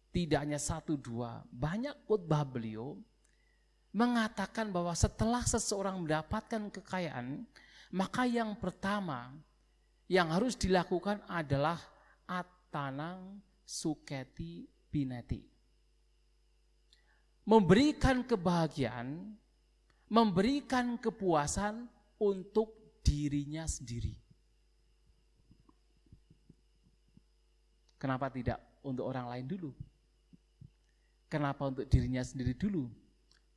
[0.08, 2.96] tidak hanya satu dua, banyak khotbah beliau
[3.92, 7.44] mengatakan bahwa setelah seseorang mendapatkan kekayaan,
[7.92, 9.32] maka yang pertama
[10.08, 11.80] yang harus dilakukan adalah
[12.28, 15.44] atanang suketi bineti.
[17.48, 19.32] Memberikan kebahagiaan,
[20.12, 21.88] memberikan kepuasan
[22.20, 24.12] untuk dirinya sendiri.
[27.96, 29.70] Kenapa tidak untuk orang lain dulu?
[31.28, 32.88] Kenapa untuk dirinya sendiri dulu?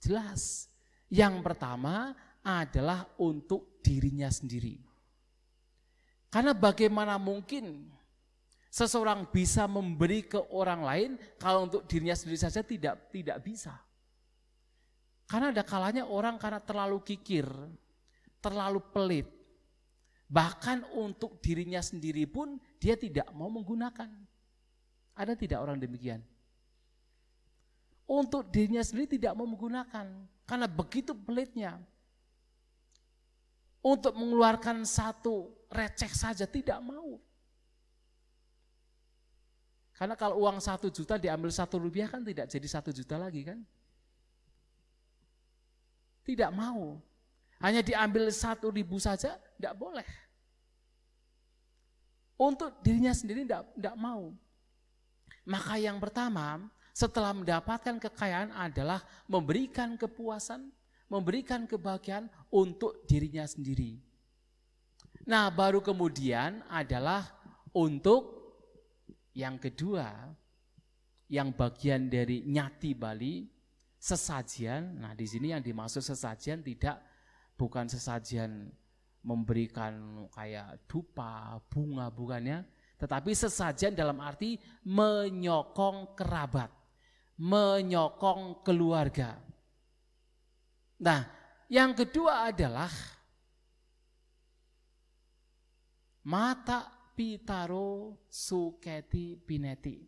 [0.03, 0.67] Jelas.
[1.07, 2.11] Yang pertama
[2.43, 4.79] adalah untuk dirinya sendiri.
[6.31, 7.91] Karena bagaimana mungkin
[8.71, 13.75] seseorang bisa memberi ke orang lain kalau untuk dirinya sendiri saja tidak tidak bisa.
[15.27, 17.47] Karena ada kalanya orang karena terlalu kikir,
[18.39, 19.27] terlalu pelit,
[20.27, 24.11] bahkan untuk dirinya sendiri pun dia tidak mau menggunakan.
[25.15, 26.23] Ada tidak orang demikian?
[28.07, 30.07] Untuk dirinya sendiri tidak mau menggunakan
[30.45, 31.79] karena begitu pelitnya.
[33.81, 37.17] Untuk mengeluarkan satu receh saja tidak mau.
[39.97, 43.57] Karena kalau uang satu juta diambil satu rupiah kan tidak jadi satu juta lagi kan?
[46.21, 47.01] Tidak mau.
[47.61, 50.05] Hanya diambil satu ribu saja, tidak boleh.
[52.41, 54.33] Untuk dirinya sendiri tidak, tidak mau.
[55.45, 60.71] Maka yang pertama, setelah mendapatkan kekayaan adalah memberikan kepuasan,
[61.07, 63.99] memberikan kebahagiaan untuk dirinya sendiri.
[65.27, 67.27] Nah, baru kemudian adalah
[67.71, 68.41] untuk
[69.31, 70.11] yang kedua,
[71.31, 73.47] yang bagian dari nyati Bali,
[73.95, 74.99] sesajian.
[74.99, 76.99] Nah, di sini yang dimaksud sesajian tidak
[77.55, 78.67] bukan sesajian
[79.21, 82.65] memberikan kayak dupa, bunga bukannya,
[82.97, 86.80] tetapi sesajian dalam arti menyokong kerabat
[87.41, 89.41] menyokong keluarga.
[91.01, 91.25] Nah,
[91.65, 92.93] yang kedua adalah
[96.29, 96.85] mata
[97.17, 100.05] pitaro suketi pineti.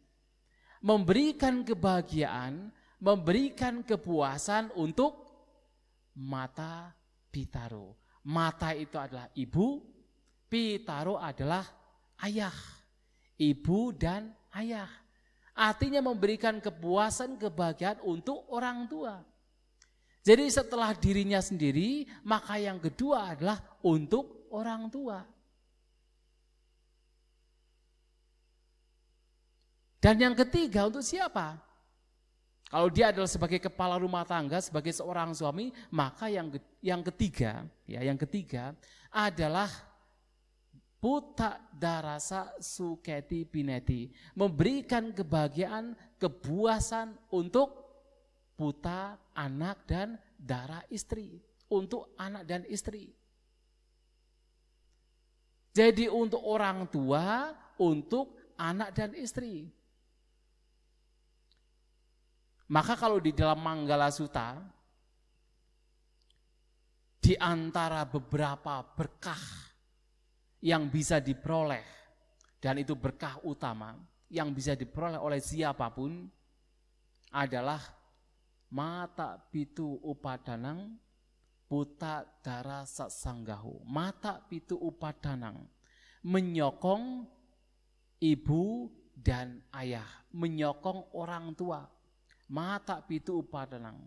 [0.85, 2.69] Memberikan kebahagiaan,
[3.01, 5.17] memberikan kepuasan untuk
[6.21, 6.93] mata
[7.33, 7.97] pitaro.
[8.29, 9.81] Mata itu adalah ibu,
[10.45, 11.65] pitaro adalah
[12.21, 12.53] ayah.
[13.41, 15.02] Ibu dan ayah.
[15.53, 19.21] Artinya memberikan kepuasan, kebahagiaan untuk orang tua.
[20.23, 25.21] Jadi setelah dirinya sendiri, maka yang kedua adalah untuk orang tua.
[30.03, 31.55] Dan yang ketiga untuk siapa?
[32.67, 36.49] Kalau dia adalah sebagai kepala rumah tangga, sebagai seorang suami, maka yang
[36.81, 38.73] yang ketiga, ya yang ketiga
[39.13, 39.69] adalah
[41.03, 44.07] Puta darasa suketi pineti.
[44.39, 47.75] Memberikan kebahagiaan, kebuasan untuk
[48.55, 51.43] puta, anak, dan darah istri.
[51.67, 53.11] Untuk anak dan istri.
[55.75, 57.51] Jadi untuk orang tua,
[57.83, 59.67] untuk anak dan istri.
[62.71, 64.55] Maka kalau di dalam Manggala Suta,
[67.19, 69.72] di antara beberapa berkah
[70.63, 71.83] yang bisa diperoleh.
[72.63, 73.99] Dan itu berkah utama.
[74.31, 76.25] Yang bisa diperoleh oleh siapa pun
[77.29, 77.83] adalah
[78.73, 80.97] mata pitu upadanang
[81.69, 85.69] puta dara sanggahu mata pitu upadanang
[86.25, 87.29] menyokong
[88.21, 91.85] ibu dan ayah menyokong orang tua.
[92.49, 94.01] Mata pitu upadanang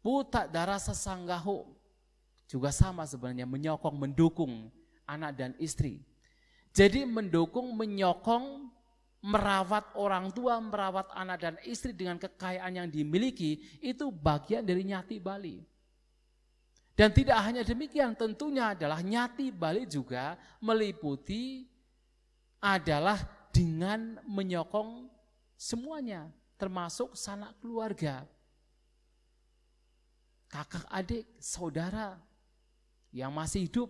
[0.00, 1.68] puta dara sanggahu
[2.48, 4.72] juga sama sebenarnya menyokong mendukung
[5.10, 5.98] anak dan istri.
[6.70, 8.70] Jadi mendukung, menyokong,
[9.20, 15.18] merawat orang tua, merawat anak dan istri dengan kekayaan yang dimiliki, itu bagian dari nyati
[15.18, 15.60] Bali.
[16.94, 21.64] Dan tidak hanya demikian, tentunya adalah nyati Bali juga meliputi
[22.60, 23.16] adalah
[23.50, 25.08] dengan menyokong
[25.56, 26.28] semuanya,
[26.60, 28.28] termasuk sanak keluarga,
[30.48, 32.20] kakak adik, saudara
[33.10, 33.88] yang masih hidup,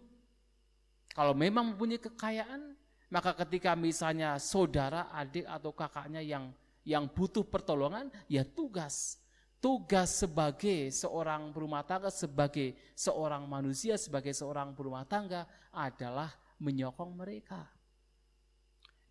[1.14, 2.78] kalau memang mempunyai kekayaan,
[3.10, 6.54] maka ketika misalnya saudara, adik atau kakaknya yang
[6.86, 9.20] yang butuh pertolongan, ya tugas.
[9.60, 17.68] Tugas sebagai seorang berumah tangga, sebagai seorang manusia, sebagai seorang berumah tangga adalah menyokong mereka.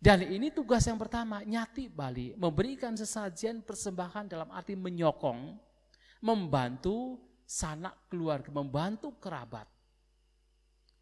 [0.00, 5.54] Dan ini tugas yang pertama, nyati Bali, memberikan sesajian persembahan dalam arti menyokong,
[6.26, 9.69] membantu sanak keluarga, membantu kerabat.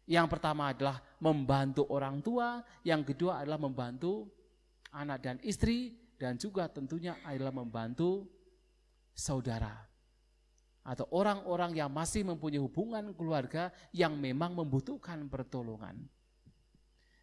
[0.09, 4.25] Yang pertama adalah membantu orang tua, yang kedua adalah membantu
[4.89, 8.25] anak dan istri, dan juga tentunya adalah membantu
[9.13, 9.89] saudara.
[10.89, 16.01] atau orang-orang yang masih mempunyai hubungan keluarga yang memang membutuhkan pertolongan.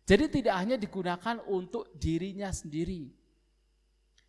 [0.06, 3.10] Jadi tidak hanya digunakan untuk dirinya sendiri.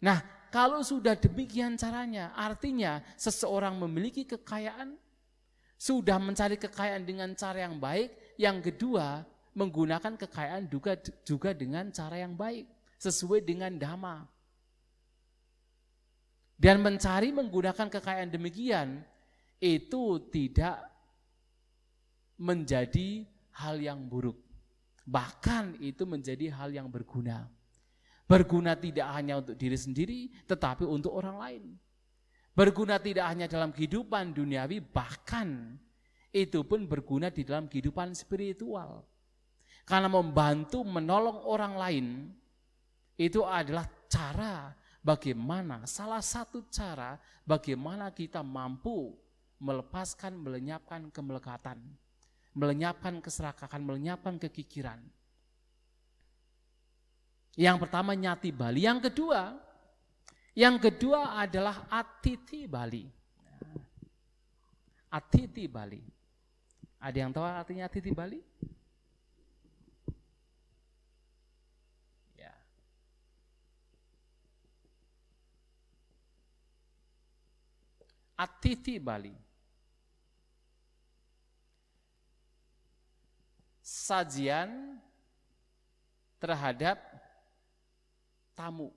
[0.01, 4.97] Nah, kalau sudah demikian caranya, artinya seseorang memiliki kekayaan,
[5.77, 9.25] sudah mencari kekayaan dengan cara yang baik, yang kedua
[9.57, 10.93] menggunakan kekayaan juga
[11.25, 12.69] juga dengan cara yang baik,
[13.01, 14.29] sesuai dengan dhamma.
[16.57, 19.05] Dan mencari menggunakan kekayaan demikian
[19.61, 20.81] itu tidak
[22.37, 23.25] menjadi
[23.57, 24.37] hal yang buruk.
[25.05, 27.49] Bahkan itu menjadi hal yang berguna.
[28.27, 31.63] Berguna tidak hanya untuk diri sendiri, tetapi untuk orang lain.
[32.57, 35.77] Berguna tidak hanya dalam kehidupan duniawi, bahkan
[36.37, 39.01] itu pun berguna di dalam kehidupan spiritual.
[39.87, 42.07] Karena membantu menolong orang lain,
[43.17, 49.15] itu adalah cara bagaimana, salah satu cara bagaimana kita mampu
[49.57, 51.81] melepaskan, melenyapkan kemelekatan,
[52.53, 55.01] melenyapkan keserakahan, melenyapkan kekikiran.
[57.57, 59.57] Yang pertama nyati Bali, yang kedua,
[60.53, 63.05] yang kedua adalah atiti Bali.
[65.09, 66.16] Atiti Bali.
[66.97, 68.41] Ada yang tahu artinya atiti Bali?
[72.35, 72.53] Ya.
[78.35, 79.47] Atiti Bali.
[83.87, 84.99] sajian
[86.39, 86.99] terhadap
[88.51, 88.91] tamu.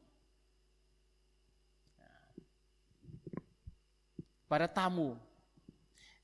[4.51, 5.15] Pada tamu.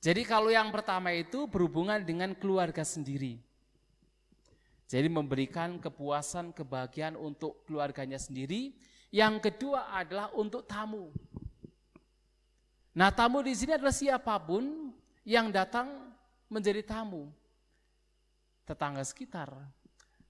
[0.06, 3.42] Jadi kalau yang pertama itu berhubungan dengan keluarga sendiri.
[4.86, 8.70] Jadi memberikan kepuasan, kebahagiaan untuk keluarganya sendiri.
[9.10, 11.10] Yang kedua adalah untuk tamu.
[12.94, 14.94] Nah tamu di sini adalah siapa pun
[15.26, 15.90] yang datang
[16.46, 17.26] menjadi tamu
[18.62, 19.50] tetangga sekitar,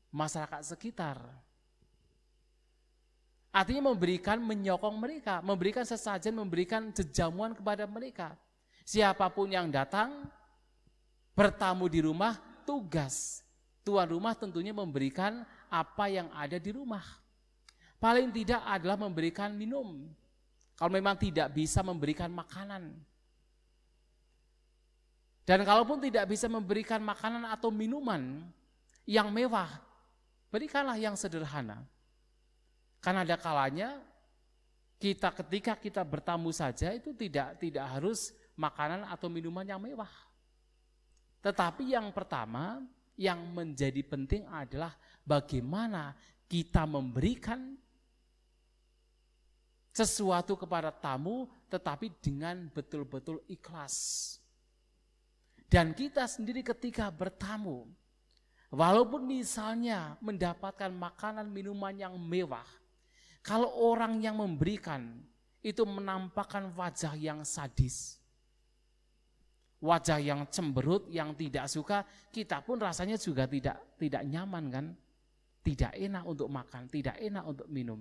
[0.08, 1.20] masyarakat sekitar.
[3.52, 8.40] Artinya memberikan, menyokong mereka, memberikan sesajen, memberikan jejamuan kepada mereka.
[8.86, 10.30] Siapa pun yang datang,
[11.34, 13.42] bertamu di rumah, tugas.
[13.82, 17.02] Tuan rumah tentunya memberikan apa yang ada di rumah.
[17.98, 20.06] Paling tidak adalah memberikan minum.
[20.78, 22.94] Kalau memang tidak bisa memberikan makanan,
[25.46, 28.42] dan kalaupun tidak bisa memberikan makanan atau minuman
[29.06, 29.70] yang mewah,
[30.50, 31.86] berikanlah yang sederhana.
[32.98, 34.02] Karena ada kalanya
[34.98, 40.10] kita ketika kita bertamu saja itu tidak tidak harus makanan atau minuman yang mewah.
[41.44, 42.82] Tetapi yang pertama
[43.14, 44.92] yang menjadi penting adalah
[45.22, 46.16] bagaimana
[46.50, 47.76] kita memberikan
[49.96, 53.96] sesuatu kepada tamu tetapi dengan betul-betul ikhlas.
[55.66, 57.90] Dan kita sendiri ketika bertamu,
[58.70, 62.68] walaupun misalnya mendapatkan makanan minuman yang mewah,
[63.42, 65.22] kalau orang yang memberikan
[65.64, 68.22] itu menampakkan wajah yang sadis,
[69.80, 74.86] wajah yang cemberut, yang tidak suka, kita pun rasanya juga tidak tidak nyaman kan?
[75.66, 77.98] Tidak enak untuk makan, tidak enak untuk minum.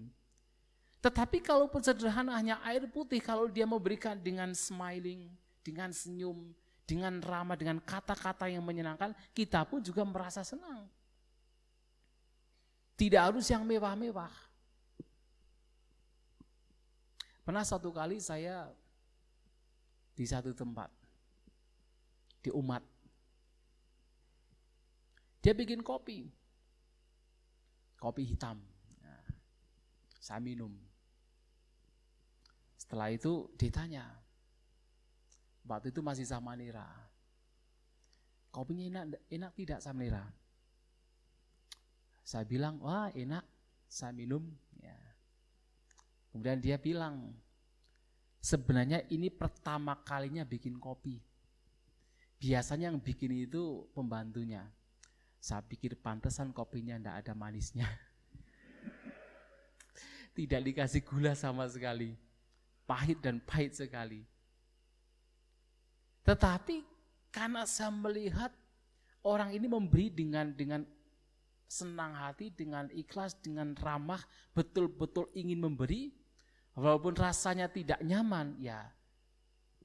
[1.01, 5.29] Tetapi kalau sederhana hanya air putih, kalau dia memberikan dengan smiling,
[5.61, 6.53] dengan senyum,
[6.85, 10.85] dengan ramah, dengan kata-kata yang menyenangkan, kita pun juga merasa senang.
[12.97, 14.31] Tidak harus yang mewah-mewah.
[17.45, 18.73] Pernah satu kali saya
[20.17, 20.89] di satu tempat,
[22.45, 22.85] di umat.
[25.41, 26.29] Dia bikin kopi,
[27.97, 28.61] kopi hitam.
[29.01, 29.25] Nah,
[30.21, 30.73] saya minum.
[32.77, 34.25] Setelah itu ditanya,
[35.65, 36.85] Waktu itu masih sama Nira.
[38.53, 40.23] Kopinya enak, enak tidak sama Nira?
[42.21, 43.41] Saya bilang, wah enak,
[43.89, 44.45] saya minum.
[44.77, 44.97] Ya.
[46.29, 47.33] Kemudian dia bilang,
[48.45, 51.17] sebenarnya ini pertama kalinya bikin kopi.
[52.45, 54.61] Biasanya yang bikin itu pembantunya.
[55.41, 57.85] Saya pikir pantesan kopinya tidak ada manisnya.
[60.37, 62.13] Tidak dikasih gula sama sekali.
[62.85, 64.21] Pahit dan pahit sekali.
[66.21, 66.85] Tetapi
[67.33, 68.53] karena saya melihat
[69.25, 70.85] orang ini memberi dengan dengan
[71.65, 74.21] senang hati, dengan ikhlas, dengan ramah,
[74.53, 76.13] betul-betul ingin memberi,
[76.77, 78.85] walaupun rasanya tidak nyaman, ya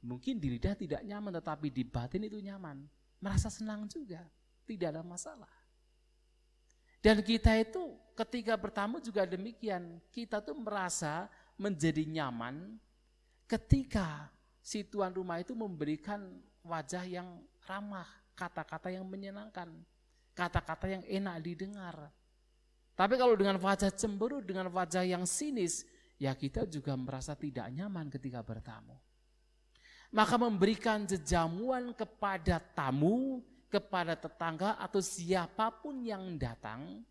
[0.01, 2.84] mungkin di lidah tidak nyaman, tetapi di batin itu nyaman,
[3.20, 4.24] merasa senang juga,
[4.64, 5.53] tidak ada masalah.
[7.01, 12.76] Dan kita itu ketika bertamu juga demikian, kita tuh merasa menjadi nyaman
[13.48, 14.28] ketika
[14.61, 16.20] si tuan rumah itu memberikan
[16.61, 19.72] wajah yang ramah, kata-kata yang menyenangkan,
[20.36, 21.96] kata-kata yang enak didengar.
[22.92, 25.88] Tapi kalau dengan wajah cemburu, dengan wajah yang sinis,
[26.20, 28.92] ya kita juga merasa tidak nyaman ketika bertamu.
[30.11, 37.06] Maka memberikan jejamuan kepada tamu, kepada tetangga atau siapa pun yang datang,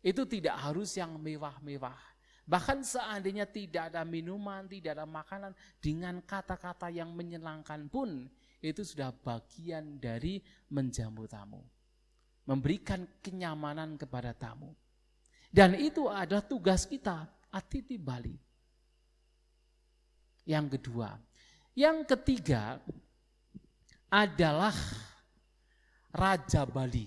[0.00, 2.00] itu tidak harus yang mewah-mewah.
[2.44, 8.28] Bahkan seandainya tidak ada minuman, tidak ada makanan, dengan kata-kata yang menyenangkan pun,
[8.64, 10.40] itu sudah bagian dari
[10.72, 11.64] menjamu tamu
[12.44, 14.72] memberikan kenyamanan kepada tamu.
[15.48, 18.36] Dan itu adalah tugas kita, atiti Bali.
[20.44, 21.16] Yang kedua.
[21.74, 22.78] Yang ketiga
[24.06, 24.74] adalah
[26.14, 27.02] Raja Bali.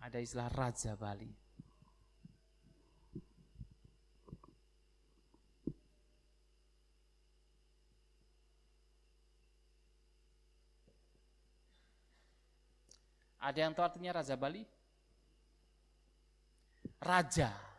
[0.00, 1.28] Ada istilah Raja Bali.
[13.40, 14.64] Ada yang tahu artinya Raja Bali?
[17.00, 17.69] Raja.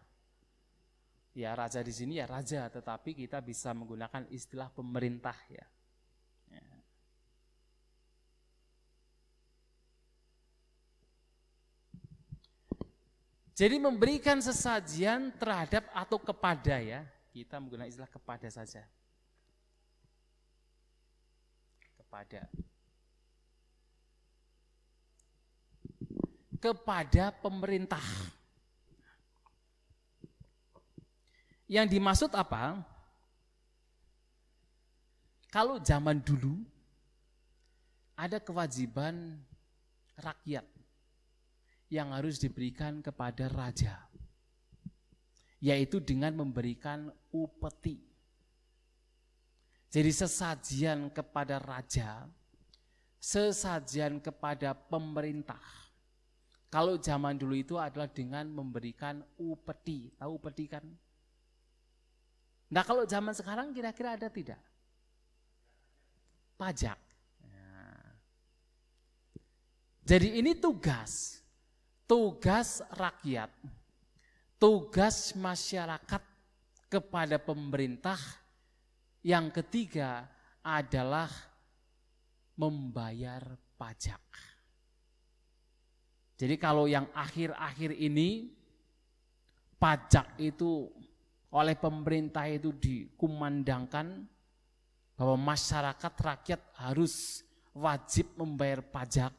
[1.32, 5.64] Ya, raja di sini ya raja, tetapi kita bisa menggunakan istilah pemerintah ya.
[6.52, 6.66] ya.
[13.56, 18.84] Jadi memberikan sesajian terhadap atau kepada ya, kita menggunakan istilah kepada saja.
[21.96, 22.44] Kepada.
[26.62, 28.06] kepada pemerintah.
[31.72, 32.84] Yang dimaksud apa?
[35.48, 36.60] Kalau zaman dulu
[38.20, 39.40] ada kewajiban
[40.20, 40.68] rakyat
[41.88, 44.04] yang harus diberikan kepada raja,
[45.64, 48.04] yaitu dengan memberikan upeti.
[49.92, 52.28] Jadi sesajian kepada raja,
[53.20, 55.64] sesajian kepada pemerintah,
[56.68, 60.12] kalau zaman dulu itu adalah dengan memberikan upeti.
[60.16, 60.84] Tahu upeti kan?
[62.72, 64.60] Nah kalau zaman sekarang kira-kira ada tidak?
[66.56, 66.96] Pajak.
[67.52, 68.16] Nah.
[70.08, 71.44] Jadi ini tugas.
[72.08, 73.52] Tugas rakyat.
[74.56, 76.24] Tugas masyarakat
[76.88, 78.20] kepada pemerintah.
[79.20, 80.26] Yang ketiga
[80.64, 81.30] adalah
[82.56, 83.44] membayar
[83.76, 84.24] pajak.
[86.40, 88.50] Jadi kalau yang akhir-akhir ini
[89.78, 90.90] pajak itu
[91.52, 94.24] oleh pemerintah itu dikumandangkan
[95.20, 97.44] bahwa masyarakat rakyat harus
[97.76, 99.36] wajib membayar pajak.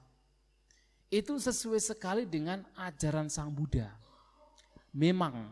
[1.08, 3.88] Itu sesuai sekali dengan ajaran Sang Buddha.
[4.92, 5.48] Memang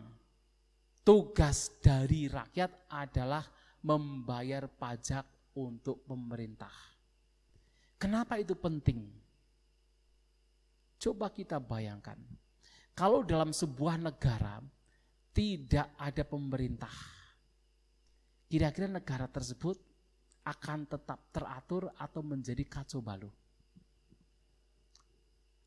[1.01, 3.45] tugas dari rakyat adalah
[3.81, 5.25] membayar pajak
[5.57, 6.73] untuk pemerintah.
[8.01, 9.09] Kenapa itu penting?
[11.01, 12.17] Coba kita bayangkan,
[12.93, 14.61] kalau dalam sebuah negara
[15.31, 16.93] tidak ada pemerintah,
[18.51, 19.79] kira-kira negara tersebut
[20.43, 23.31] akan tetap teratur atau menjadi kacau balau?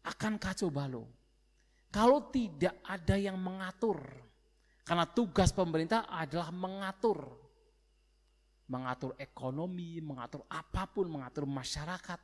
[0.04, 1.08] Akan kacau balau.
[1.94, 4.02] Kalau tidak ada yang mengatur,
[4.84, 7.40] karena tugas pemerintah adalah mengatur.
[8.68, 12.20] Mengatur ekonomi, mengatur apa pun, mengatur masyarakat.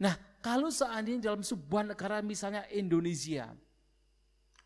[0.00, 3.54] Nah, kalau seandainya dalam sebuah negara misalnya Indonesia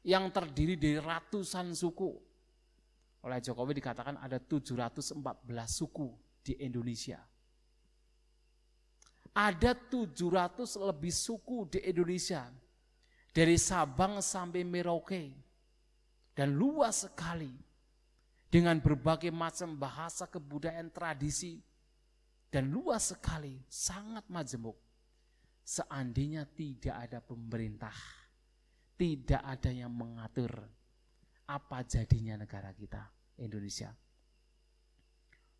[0.06, 2.14] yang terdiri dari ratusan suku,
[3.26, 5.18] oleh Jokowi dikatakan ada 714
[5.66, 6.08] suku
[6.46, 7.18] di Indonesia.
[9.34, 12.46] Ada 700 lebih suku di Indonesia.
[13.34, 15.34] Dari Sabang sampai Merauke.
[16.32, 17.52] Dan luas sekali.
[18.48, 21.60] Dengan berbagai macam bahasa, kebudayaan, tradisi.
[22.48, 24.86] Dan luas sekali, sangat majemuk
[25.66, 27.92] seandainya tidak ada pemerintah,
[28.96, 30.50] tidak ada yang mengatur,
[31.46, 33.04] apa jadinya negara kita,
[33.38, 33.92] Indonesia?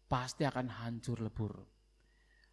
[0.08, 1.52] Pasti akan hancur lebur.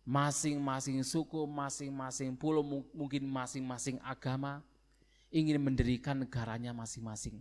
[0.04, 2.62] Masing-masing suku, masing-masing pulau,
[2.92, 4.60] mungkin masing-masing agama
[5.32, 7.40] ingin mendirikan negaranya masing-masing.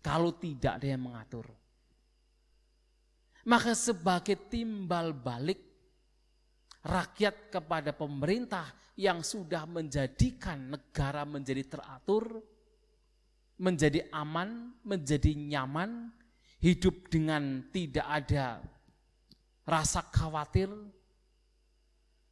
[0.00, 1.50] Kalau tidak ada yang mengatur.
[3.42, 5.67] Maka sebagai timbal balik
[6.88, 12.40] rakyat kepada pemerintah yang sudah menjadikan negara menjadi teratur,
[13.60, 16.08] menjadi aman, menjadi nyaman,
[16.64, 18.64] hidup dengan tidak ada
[19.68, 20.72] rasa khawatir,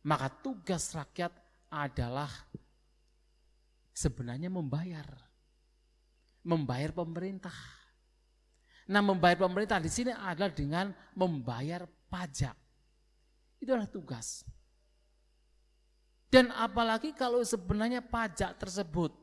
[0.09, 1.31] maka tugas rakyat
[1.69, 2.33] adalah
[3.93, 5.07] sebenarnya membayar.
[6.47, 7.55] Membayar pemerintah.
[8.87, 12.66] Nah, membayar pemerintah di sini adalah dengan membayar pajak.
[13.61, 14.45] Itu adalah tugas.
[16.27, 19.15] Dan apalagi kalau sebenarnya pajak tersebut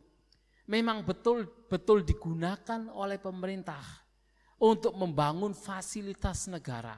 [0.65, 3.83] memang betul-betul digunakan oleh pemerintah
[4.63, 6.95] untuk membangun fasilitas negara,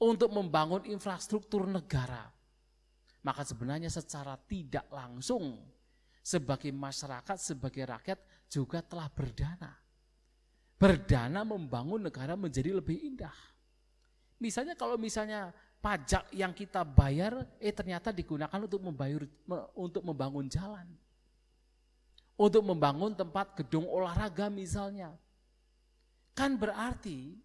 [0.00, 2.24] untuk membangun infrastruktur negara.
[3.24, 5.60] Maka sebenarnya secara tidak langsung
[6.24, 8.18] sebagai masyarakat, sebagai rakyat
[8.48, 9.72] juga telah berdana.
[10.80, 13.36] Berdana membangun negara menjadi lebih indah.
[14.40, 15.52] Misalnya kalau misalnya
[15.84, 19.20] pajak yang kita bayar eh ternyata digunakan untuk membayar
[19.76, 20.88] untuk membangun jalan.
[22.40, 25.12] Untuk membangun tempat gedung olahraga misalnya.
[26.32, 27.36] Kan berarti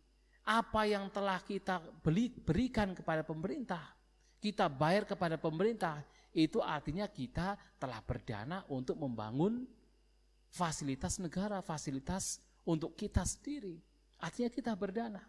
[0.48, 3.94] apa yang telah kita beli, berikan kepada pemerintah,
[4.42, 6.02] kita bayar kepada pemerintah,
[6.34, 9.70] itu artinya kita telah berdana untuk membangun
[10.50, 13.78] fasilitas negara, fasilitas untuk kita sendiri.
[14.18, 15.22] Artinya kita berdana.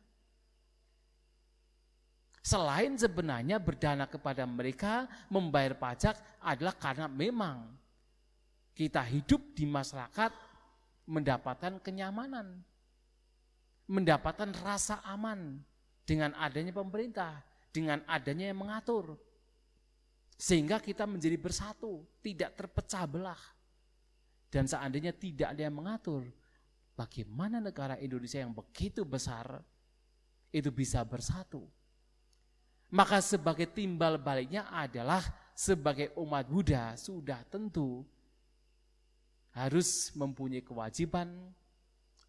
[2.40, 7.68] Selain sebenarnya berdana kepada mereka, membayar pajak adalah karena memang
[8.72, 10.32] kita hidup di masyarakat
[11.04, 12.64] mendapatkan kenyamanan,
[13.92, 15.60] mendapatkan rasa aman
[16.08, 19.20] dengan adanya pemerintah, dengan adanya yang mengatur.
[20.40, 23.42] Sehingga kita menjadi bersatu, tidak terpecah belah.
[24.48, 26.24] Dan seandainya tidak ada yang mengatur,
[26.96, 29.60] bagaimana negara Indonesia yang begitu besar
[30.48, 31.68] itu bisa bersatu?
[32.90, 35.22] Maka sebagai timbal baliknya adalah
[35.54, 38.02] sebagai umat Buddha sudah tentu
[39.54, 41.30] harus mempunyai kewajiban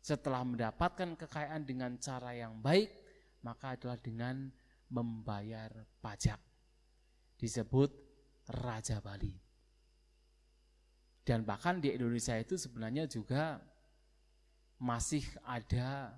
[0.01, 2.89] setelah mendapatkan kekayaan dengan cara yang baik,
[3.45, 4.49] maka adalah dengan
[4.89, 5.69] membayar
[6.01, 6.41] pajak.
[7.37, 7.89] Disebut
[8.49, 9.33] Raja Bali.
[11.21, 13.61] Dan bahkan di Indonesia itu sebenarnya juga
[14.81, 16.17] masih ada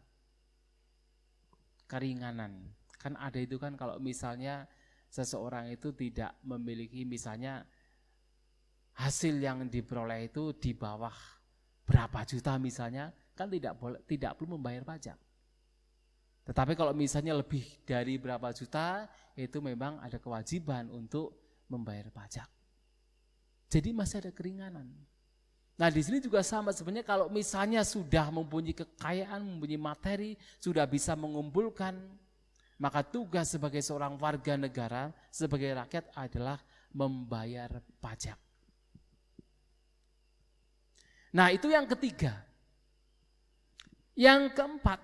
[1.92, 2.72] keringanan
[3.04, 4.64] Kan ada itu kan kalau misalnya
[5.12, 7.68] seseorang itu tidak memiliki misalnya
[8.96, 11.14] hasil yang diperoleh itu di bawah
[11.84, 15.20] berapa juta misalnya kan tidak boleh tidak perlu membayar pajak.
[16.48, 21.36] Tetapi kalau misalnya lebih dari berapa juta itu memang ada kewajiban untuk
[21.68, 22.48] membayar pajak.
[23.72, 24.88] Jadi masih ada keringanan.
[25.74, 30.32] Nah di sini juga sama sebenarnya kalau misalnya sudah mempunyai kekayaan, mempunyai materi,
[30.62, 31.98] sudah bisa mengumpulkan
[32.84, 36.60] maka tugas sebagai seorang warga negara, sebagai rakyat adalah
[36.92, 38.36] membayar pajak.
[41.32, 42.44] Nah itu yang ketiga.
[44.20, 45.00] Yang keempat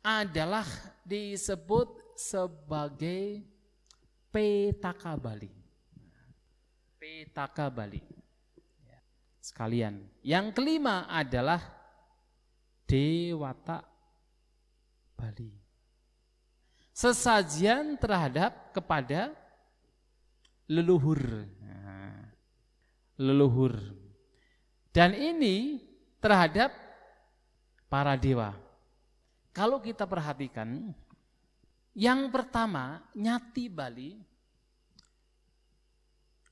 [0.00, 0.64] adalah
[1.04, 3.44] disebut sebagai
[4.32, 5.52] petaka Bali.
[6.96, 8.00] Petaka Bali.
[9.36, 10.00] Sekalian.
[10.24, 11.60] Yang kelima adalah
[12.88, 13.84] Dewata
[15.12, 15.57] Bali
[16.98, 19.30] sesajian terhadap kepada
[20.66, 21.46] leluhur.
[23.14, 23.78] Leluhur.
[24.90, 25.78] Dan ini
[26.18, 26.74] terhadap
[27.86, 28.50] para dewa.
[29.54, 30.90] Kalau kita perhatikan,
[31.94, 34.18] yang pertama, nyati Bali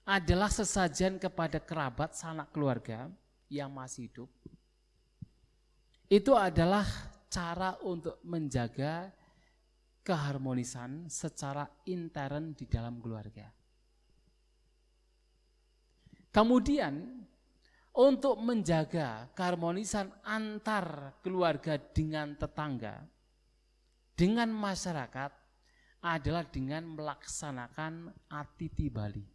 [0.07, 3.11] adalah sesajian kepada kerabat sanak keluarga
[3.51, 4.30] yang masih hidup.
[6.07, 6.86] Itu adalah
[7.26, 9.11] cara untuk menjaga
[10.07, 13.51] keharmonisan secara intern di dalam keluarga.
[16.31, 17.27] Kemudian
[17.97, 23.03] untuk menjaga keharmonisan antar keluarga dengan tetangga,
[24.15, 25.33] dengan masyarakat
[26.07, 29.27] adalah dengan melaksanakan atiti Bali.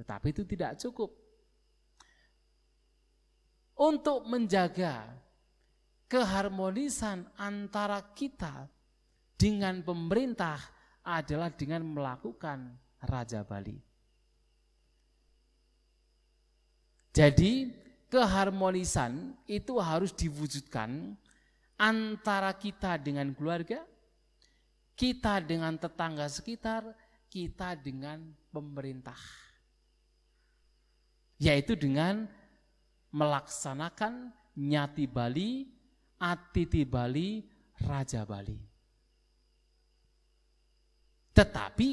[0.00, 1.10] Tetapi itu tidak cukup.
[3.76, 5.25] Untuk menjaga
[6.06, 8.70] keharmonisan antara kita
[9.34, 10.58] dengan pemerintah
[11.02, 13.78] adalah dengan melakukan Raja Bali.
[17.14, 17.72] Jadi
[18.12, 21.16] keharmonisan itu harus diwujudkan
[21.80, 23.80] antara kita dengan keluarga,
[24.96, 26.92] kita dengan tetangga sekitar,
[27.32, 28.20] kita dengan
[28.52, 29.16] pemerintah.
[31.36, 32.28] Yaitu dengan
[33.12, 35.75] melaksanakan nyati Bali
[36.16, 37.44] Atiti Bali,
[37.84, 38.56] Raja Bali.
[41.36, 41.92] Tetapi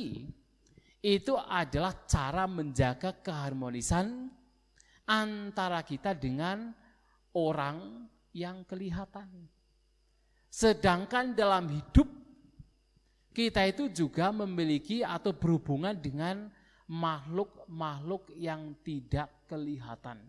[1.03, 4.31] itu adalah cara menjaga keharmonisan
[5.03, 6.71] antara kita dengan
[7.35, 9.27] orang yang kelihatan.
[10.47, 12.07] Sedangkan dalam hidup
[13.35, 16.47] kita itu juga memiliki atau berhubungan dengan
[16.87, 20.21] makhluk-makhluk yang tidak kelihatan.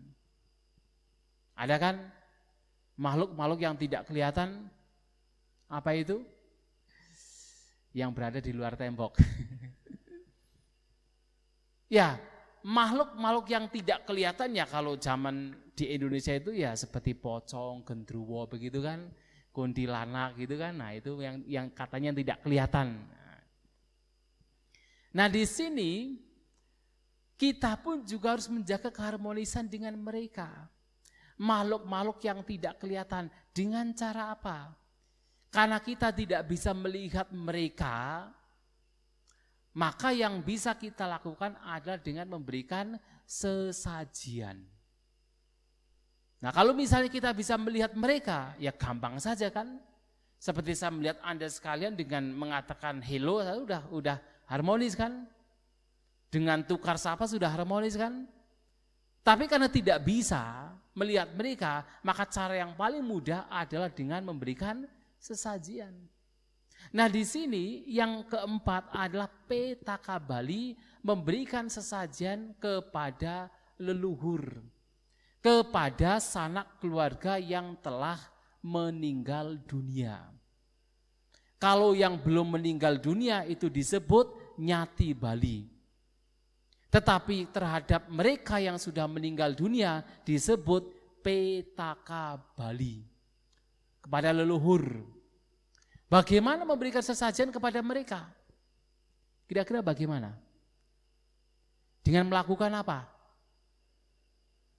[1.55, 1.95] Ada kan?
[2.95, 4.71] Makhluk-makhluk yang tidak kelihatan
[5.67, 6.23] apa itu?
[7.91, 9.19] Yang berada di luar tembok.
[11.97, 12.19] ya,
[12.63, 18.79] makhluk-makhluk yang tidak kelihatan ya kalau zaman di Indonesia itu ya seperti pocong, gendruwo begitu
[18.79, 19.11] kan,
[19.51, 20.79] kuntilanak gitu kan.
[20.79, 22.95] Nah, itu yang yang katanya tidak kelihatan.
[25.15, 26.19] Nah, di sini
[27.35, 30.67] kita pun juga harus menjaga keharmonisan dengan mereka.
[31.35, 34.71] Makhluk-makhluk yang tidak kelihatan dengan cara apa?
[35.51, 38.27] Karena kita tidak bisa melihat mereka,
[39.75, 42.95] maka yang bisa kita lakukan adalah dengan memberikan
[43.27, 44.63] sesajian.
[46.39, 49.79] Nah kalau misalnya kita bisa melihat mereka, ya gampang saja kan.
[50.39, 54.17] Seperti saya melihat Anda sekalian dengan mengatakan hello, sudah udah
[54.51, 55.27] harmonis kan.
[56.31, 58.27] Dengan tukar sapa sudah harmonis kan?
[59.25, 64.87] Tapi karena tidak bisa melihat mereka, maka cara yang paling mudah adalah dengan memberikan
[65.19, 65.91] sesajian.
[66.95, 74.63] Nah di sini yang keempat adalah petaka Bali memberikan sesajian kepada leluhur,
[75.43, 78.17] kepada sanak keluarga yang telah
[78.63, 80.31] meninggal dunia.
[81.59, 85.74] Kalau yang belum meninggal dunia itu disebut nyati Bali.
[86.93, 90.87] Tetapi terhadap mereka yang sudah meninggal dunia disebut
[91.25, 93.03] petaka Bali.
[93.99, 95.01] Kepada leluhur.
[96.05, 98.29] Bagaimana memberikan sesajen kepada mereka?
[99.49, 100.37] Kira-kira bagaimana?
[102.05, 103.09] Dengan melakukan apa?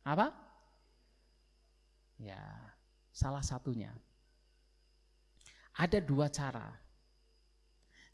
[0.06, 0.30] Apa?
[2.22, 2.38] Ya,
[3.10, 3.90] salah satunya.
[5.74, 6.70] Ada dua cara.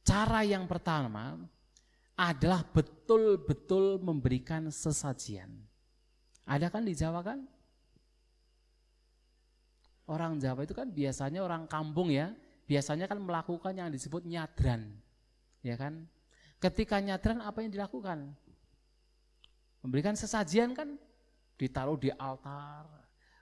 [0.03, 1.39] Cara yang pertama,
[2.17, 5.49] adalah betul-betul memberikan sesajian.
[6.45, 7.47] Ada kan di Jawa kan?
[10.11, 12.35] Orang Jawa itu kan biasanya orang kampung ya,
[12.67, 14.93] biasanya kan melakukan yang disebut nyadran.
[15.63, 16.05] Ya kan?
[16.59, 18.35] Ketika nyadran apa yang dilakukan?
[19.83, 20.95] Memberikan sesajian kan
[21.59, 22.87] ditaruh di altar,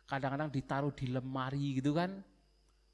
[0.09, 2.23] kadang-kadang ditaruh di lemari gitu kan.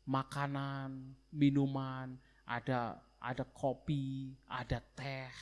[0.07, 2.15] Makanan, minuman,
[2.47, 5.35] ada ada kopi, ada teh,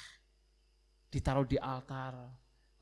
[1.14, 2.18] ditaruh di altar.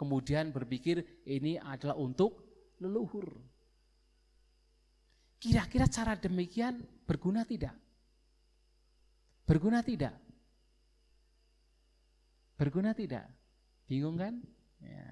[0.01, 2.49] Kemudian berpikir ini adalah untuk
[2.81, 3.29] leluhur.
[5.37, 7.77] Kira-kira cara demikian berguna tidak?
[9.45, 10.17] Berguna tidak?
[12.57, 13.27] Berguna tidak?
[13.85, 14.41] Bingung kan?
[14.81, 15.11] Ya.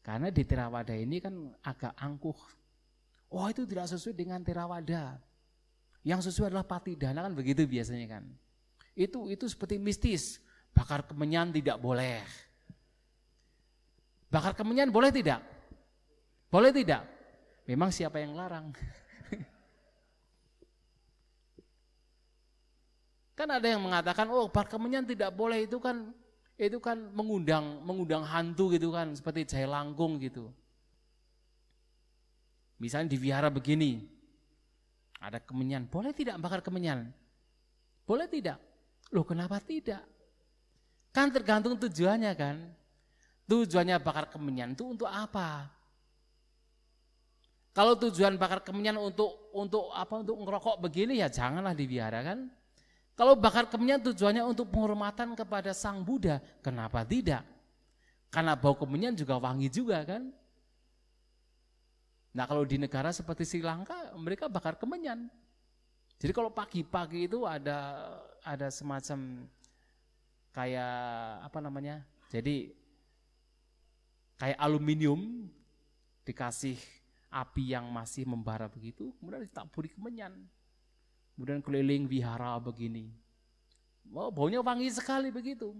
[0.00, 2.38] Karena di Terawada ini kan agak angkuh.
[3.28, 5.20] Oh itu tidak sesuai dengan Terawada.
[6.06, 8.24] Yang sesuai adalah patidana kan begitu biasanya kan.
[8.96, 10.40] Itu itu seperti mistis.
[10.74, 12.22] Bakar kemenyan tidak boleh.
[14.28, 15.40] Bakar kemenyan boleh tidak?
[16.52, 17.04] Boleh tidak?
[17.68, 18.72] Memang siapa yang larang?
[23.38, 26.08] kan ada yang mengatakan, oh bakar kemenyan tidak boleh itu kan
[26.58, 30.50] itu kan mengundang mengundang hantu gitu kan, seperti jaya langkung gitu.
[32.80, 34.18] Misalnya di vihara begini,
[35.18, 37.10] ada kemenyan, boleh tidak bakar kemenyan?
[38.06, 38.62] Boleh tidak?
[39.10, 40.06] Loh kenapa tidak?
[41.12, 42.56] Kan tergantung tujuannya kan.
[43.48, 45.72] Tujuannya bakar kemenyan itu untuk apa?
[47.72, 50.20] Kalau tujuan bakar kemenyan untuk untuk apa?
[50.20, 52.24] Untuk ngerokok begini ya janganlah dibiarkan.
[52.24, 52.40] kan.
[53.18, 57.42] Kalau bakar kemenyan tujuannya untuk penghormatan kepada Sang Buddha, kenapa tidak?
[58.30, 60.30] Karena bau kemenyan juga wangi juga kan.
[62.30, 65.26] Nah kalau di negara seperti Sri Lanka mereka bakar kemenyan.
[66.18, 68.06] Jadi kalau pagi-pagi itu ada
[68.46, 69.46] ada semacam
[70.58, 70.94] kayak
[71.46, 72.02] apa namanya?
[72.34, 72.74] Jadi
[74.34, 75.46] kayak aluminium
[76.26, 76.74] dikasih
[77.30, 80.34] api yang masih membara begitu, kemudian ditaburi kemenyan.
[81.38, 83.14] Kemudian keliling wihara begini.
[84.10, 85.78] Oh, baunya wangi sekali begitu.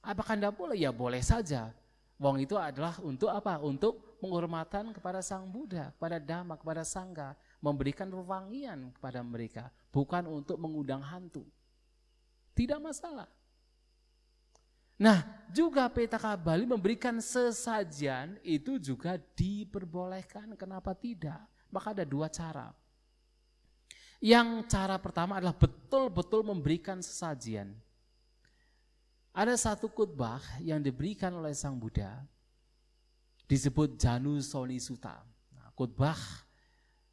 [0.00, 0.80] Apakah Anda boleh?
[0.80, 1.76] Ya boleh saja.
[2.16, 3.60] Wong itu adalah untuk apa?
[3.60, 10.56] Untuk penghormatan kepada Sang Buddha, kepada Dhamma, kepada Sangga, memberikan wewangian kepada mereka, bukan untuk
[10.56, 11.44] mengundang hantu.
[12.56, 13.28] Tidak masalah.
[14.96, 15.22] Nah,
[15.52, 20.56] juga PTK Bali memberikan sesajian itu juga diperbolehkan.
[20.56, 21.40] Kenapa tidak?
[21.68, 22.72] Maka ada dua cara.
[24.20, 27.76] Yang cara pertama adalah betul-betul memberikan sesajian.
[29.36, 32.24] Ada satu khutbah yang diberikan oleh Sang Buddha
[33.44, 35.20] disebut Janu Soni Sutta.
[35.52, 36.16] Nah, khutbah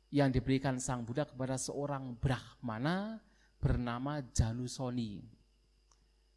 [0.08, 3.20] yang diberikan Sang Buddha kepada seorang Brahmana
[3.60, 5.43] bernama Janusoni.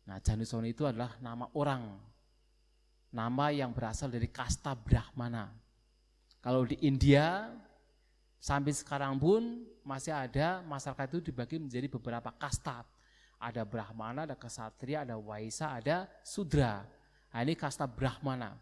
[0.07, 1.99] Nah, Janusoni itu adalah nama orang.
[3.11, 5.51] Nama yang berasal dari kasta Brahmana.
[6.39, 7.51] Kalau di India,
[8.47, 12.87] Sampai sekarang pun masih ada masyarakat itu dibagi menjadi beberapa kasta.
[13.43, 16.87] Ada Brahmana, ada Kesatria, ada Waisa, ada Sudra.
[17.35, 18.55] Nah, ini kasta Brahmana.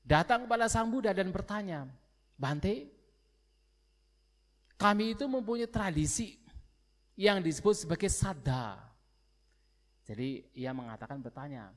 [0.00, 1.84] Datang kepada Sang Buddha dan bertanya,
[2.34, 2.88] Bante,
[4.80, 6.40] kami itu mempunyai tradisi
[7.14, 8.82] yang disebut sebagai sada.
[10.04, 11.72] Jadi ia mengatakan bertanya,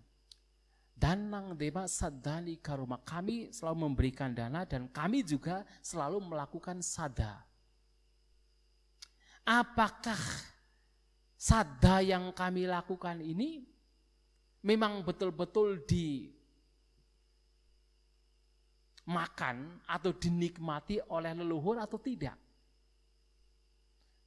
[0.97, 2.97] Danang deva sadani karuma.
[2.97, 7.45] Kami selalu memberikan dana dan kami juga selalu melakukan sada.
[9.45, 10.17] Apakah
[11.37, 13.61] sada yang kami lakukan ini
[14.65, 16.33] memang betul-betul di
[19.05, 22.35] makan atau dinikmati oleh leluhur atau tidak?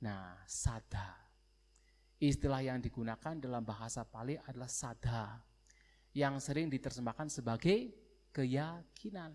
[0.07, 1.20] Nah, sada.
[2.21, 5.41] Istilah yang digunakan dalam bahasa Pali adalah sada
[6.13, 7.89] yang sering diterjemahkan sebagai
[8.29, 9.33] keyakinan.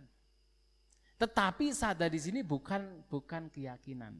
[1.18, 4.14] Tetapi sada di sini bukan bukan keyakinan.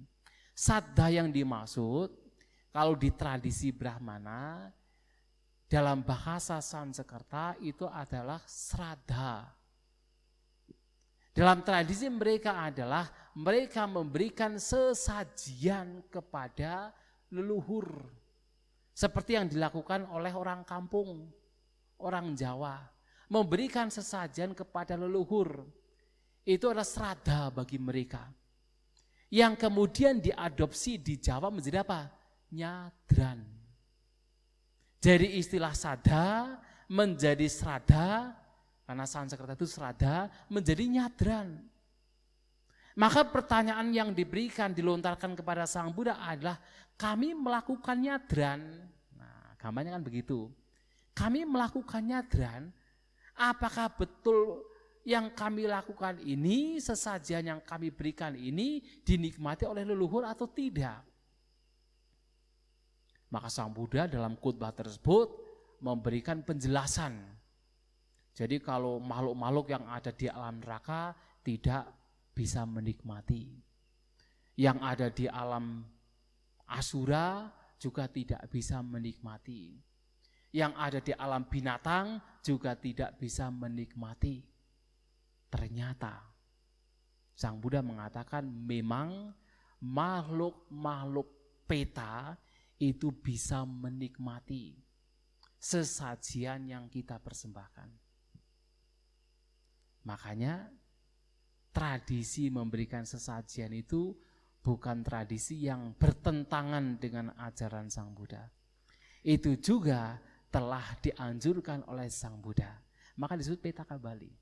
[0.56, 2.10] Sada yang dimaksud
[2.74, 4.72] kalau di tradisi Brahmana
[5.70, 9.46] dalam bahasa Sanskerta itu adalah srada.
[11.36, 16.96] Dalam tradisi mereka adalah mereka memberikan sesajian kepada
[17.28, 18.08] leluhur.
[18.96, 21.28] Seperti yang dilakukan oleh orang kampung
[22.00, 22.80] orang Jawa
[23.28, 25.68] memberikan sesajen kepada leluhur.
[26.48, 28.24] Itu adalah serada bagi mereka.
[29.28, 32.08] Yang kemudian diadopsi di Jawa menjadi apa?
[32.56, 33.44] Nyadran.
[35.04, 36.56] Jadi istilah sada
[36.90, 38.34] menjadi serada,
[38.86, 41.58] karena Sanskerta itu serada, menjadi nyadran.
[42.96, 46.62] Maka pertanyaan yang diberikan, dilontarkan kepada Sang Buddha adalah,
[46.96, 48.62] kami melakukan nyadran.
[49.16, 50.52] Nah, gambarnya kan begitu
[51.16, 52.62] kami melakukan nyadran,
[53.40, 54.68] apakah betul
[55.08, 61.00] yang kami lakukan ini, sesajian yang kami berikan ini dinikmati oleh leluhur atau tidak?
[63.32, 65.32] Maka Sang Buddha dalam khutbah tersebut
[65.80, 67.16] memberikan penjelasan.
[68.36, 71.88] Jadi kalau makhluk-makhluk yang ada di alam neraka tidak
[72.36, 73.56] bisa menikmati.
[74.60, 75.84] Yang ada di alam
[76.70, 79.78] asura juga tidak bisa menikmati
[80.56, 84.40] yang ada di alam binatang juga tidak bisa menikmati.
[85.52, 86.32] Ternyata
[87.36, 89.36] Sang Buddha mengatakan memang
[89.84, 91.28] makhluk-makhluk
[91.68, 92.40] peta
[92.80, 94.80] itu bisa menikmati
[95.60, 97.92] sesajian yang kita persembahkan.
[100.08, 100.72] Makanya
[101.76, 104.16] tradisi memberikan sesajian itu
[104.66, 108.50] bukan tradisi yang bertentangan dengan ajaran Sang Buddha.
[109.22, 110.18] Itu juga
[110.50, 112.82] telah dianjurkan oleh Sang Buddha.
[113.22, 114.34] Maka disebut petaka Bali.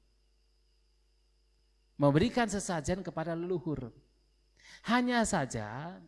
[2.00, 3.92] Memberikan sesajen kepada leluhur.
[4.88, 6.00] Hanya saja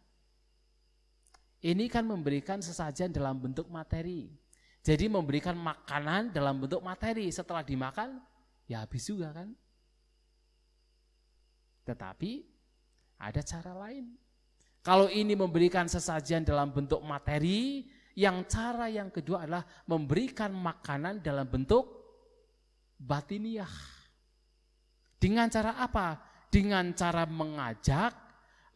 [1.60, 4.32] ini kan memberikan sesajen dalam bentuk materi.
[4.86, 7.28] Jadi memberikan makanan dalam bentuk materi.
[7.34, 8.22] Setelah dimakan,
[8.70, 9.52] ya habis juga kan.
[11.86, 12.55] Tetapi
[13.20, 14.16] ada cara lain.
[14.86, 21.50] Kalau ini memberikan sesajen dalam bentuk materi, yang cara yang kedua adalah memberikan makanan dalam
[21.50, 21.90] bentuk
[22.96, 23.72] batiniah.
[25.20, 26.22] Dengan cara apa?
[26.48, 28.14] Dengan cara mengajak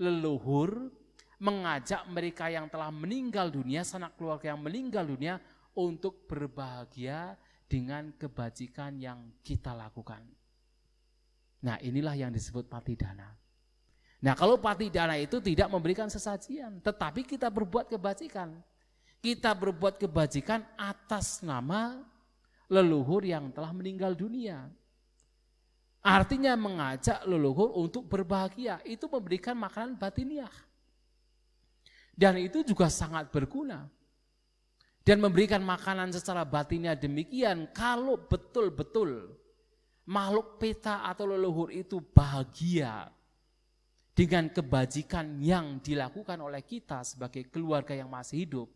[0.02, 0.92] leluhur,
[1.40, 5.40] mengajak mereka yang telah meninggal dunia, sanak keluarga yang meninggal dunia
[5.78, 10.20] untuk berbahagia dengan kebajikan yang kita lakukan.
[11.64, 13.39] Nah inilah yang disebut patidana.
[14.20, 18.52] Nah kalau patidana itu tidak memberikan sesajian, tetapi kita berbuat kebajikan
[19.20, 22.00] kita berbuat kebajikan atas nama
[22.72, 24.72] leluhur yang telah meninggal dunia.
[26.00, 30.52] Artinya mengajak leluhur untuk berbahagia, itu memberikan makanan batiniah.
[32.16, 33.92] Dan itu juga sangat berguna.
[35.04, 39.36] Dan memberikan makanan secara batiniah demikian, kalau betul-betul
[40.08, 43.12] makhluk peta atau leluhur itu bahagia
[44.20, 48.68] dengan kebajikan yang dilakukan oleh kita sebagai keluarga yang masih hidup,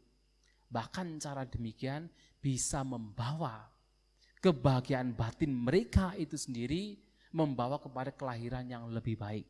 [0.73, 2.09] Bahkan cara demikian
[2.41, 3.69] bisa membawa
[4.41, 6.97] kebahagiaan batin mereka itu sendiri
[7.29, 9.45] membawa kepada kelahiran yang lebih baik.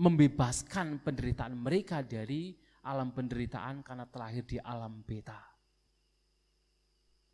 [0.00, 2.56] Membebaskan penderitaan mereka dari
[2.88, 5.36] alam penderitaan karena terlahir di alam beta.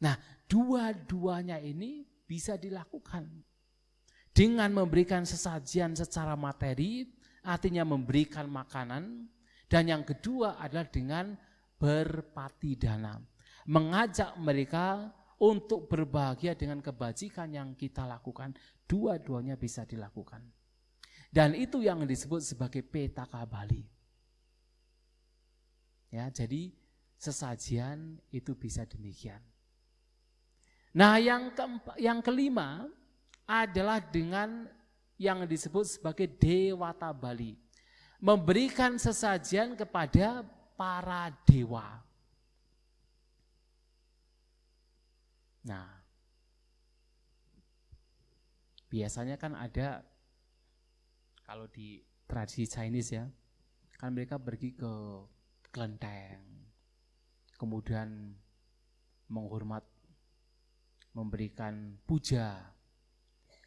[0.02, 0.18] Nah,
[0.50, 3.30] dua-duanya ini bisa dilakukan.
[4.34, 7.06] Dengan memberikan sesajian secara materi,
[7.44, 9.28] artinya memberikan makanan,
[9.68, 11.36] dan yang kedua adalah dengan
[11.76, 13.20] berpati dana.
[13.68, 18.56] Mengajak mereka untuk berbahagia dengan kebajikan yang kita lakukan.
[18.84, 20.44] Dua-duanya bisa dilakukan.
[21.34, 23.82] Dan itu yang disebut sebagai petaka Bali.
[26.14, 26.70] Ya, jadi
[27.18, 29.42] sesajian itu bisa demikian.
[30.94, 32.86] Nah, yang keempat, yang kelima
[33.50, 34.70] adalah dengan
[35.18, 37.54] yang disebut sebagai Dewata Bali.
[38.18, 40.42] Memberikan sesajian kepada
[40.74, 42.02] para dewa.
[45.64, 45.88] Nah,
[48.88, 50.04] biasanya kan ada
[51.44, 53.24] kalau di tradisi Chinese ya,
[54.00, 54.92] kan mereka pergi ke
[55.68, 56.40] kelenteng,
[57.56, 58.32] kemudian
[59.28, 59.84] menghormat,
[61.12, 62.60] memberikan puja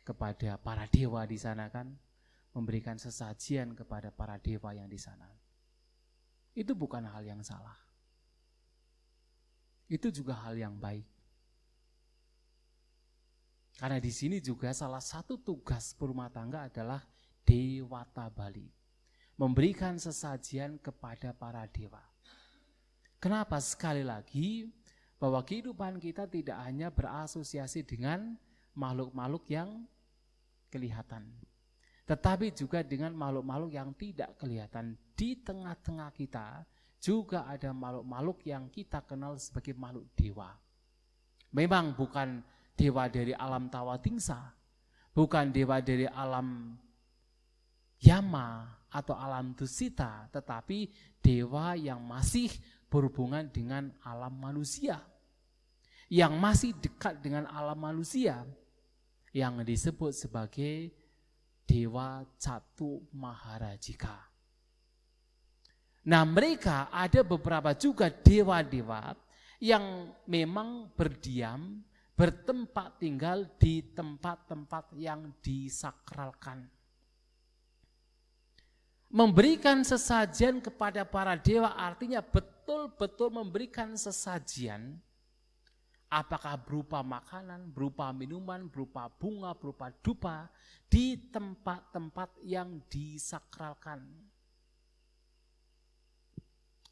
[0.08, 1.92] kepada para dewa di sana kan,
[2.56, 5.28] memberikan sesajian kepada para dewa yang di sana.
[6.56, 7.76] Itu bukan hal yang salah.
[9.92, 11.04] Itu juga hal yang baik.
[13.78, 17.04] Karena di sini juga salah satu tugas berumah tangga adalah
[17.46, 18.66] Dewata Bali.
[19.38, 22.02] Memberikan sesajian kepada para dewa.
[23.22, 24.74] Kenapa sekali lagi
[25.22, 28.34] bahwa kehidupan kita tidak hanya berasosiasi dengan
[28.74, 29.86] makhluk-makhluk yang
[30.70, 31.28] kelihatan.
[32.08, 34.96] Tetapi juga dengan makhluk-makhluk yang tidak kelihatan.
[35.12, 36.64] Di tengah-tengah kita
[37.04, 40.56] juga ada makhluk-makhluk yang kita kenal sebagai makhluk dewa.
[41.52, 42.40] Memang bukan
[42.80, 44.40] dewa dari alam tawatingsa,
[45.12, 46.80] bukan dewa dari alam
[47.98, 50.88] Yama atau alam Dusita, tetapi
[51.18, 52.48] dewa yang masih
[52.88, 55.02] berhubungan dengan alam manusia.
[56.08, 58.48] Yang masih dekat dengan alam manusia
[59.34, 60.92] yang disebut sebagai
[61.68, 64.28] Dewa Catu Maharajika.
[66.08, 69.12] Nah mereka ada beberapa juga dewa-dewa
[69.60, 71.84] yang memang berdiam,
[72.16, 76.72] bertempat tinggal di tempat-tempat yang disakralkan
[79.08, 85.00] Memberikan sesajian kepada para dewa artinya betul-betul memberikan sesajian
[86.08, 90.48] apakah berupa makanan, berupa minuman, berupa bunga, berupa dupa
[90.88, 94.04] di tempat-tempat yang disakralkan.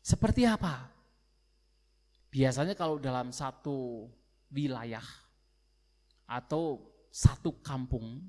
[0.04, 0.92] Seperti apa?
[2.30, 4.12] Biasanya kalau dalam satu
[4.52, 5.04] wilayah
[6.28, 8.20] atau satu kampung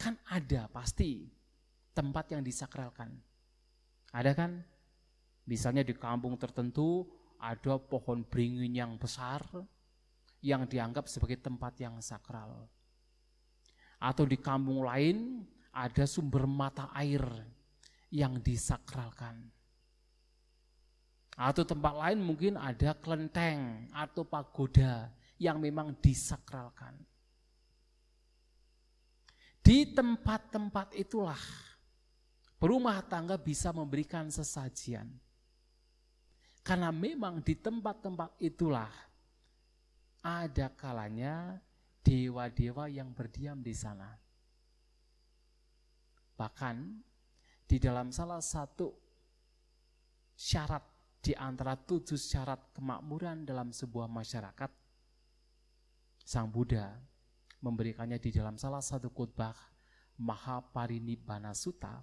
[0.00, 1.28] kan ada pasti
[1.92, 3.12] tempat yang disakralkan.
[4.10, 4.64] Ada kan?
[5.46, 7.04] Misalnya di kampung tertentu
[7.36, 9.44] ada pohon beringin yang besar
[10.40, 12.68] yang dianggap sebagai tempat yang sakral.
[13.96, 17.24] Atau di kampung lain ada sumber mata air
[18.12, 19.48] yang disakralkan.
[21.36, 26.96] Atau tempat lain mungkin ada kelenteng atau pagoda yang memang disakralkan.
[29.60, 31.40] Di tempat-tempat itulah
[32.56, 35.12] Berumah tangga bisa memberikan sesajian.
[36.64, 38.90] Karena memang di tempat-tempat itulah
[40.26, 41.62] ada kalanya
[42.02, 44.10] dewa-dewa yang berdiam di sana.
[46.34, 46.76] Bahkan
[47.62, 48.90] di dalam salah satu
[50.34, 50.82] syarat
[51.22, 54.70] di antara tujuh syarat kemakmuran dalam sebuah masyarakat,
[56.26, 56.90] Sang Buddha
[57.62, 59.54] memberikannya di dalam salah satu khutbah
[60.16, 62.02] Mahaparinibbana Sutta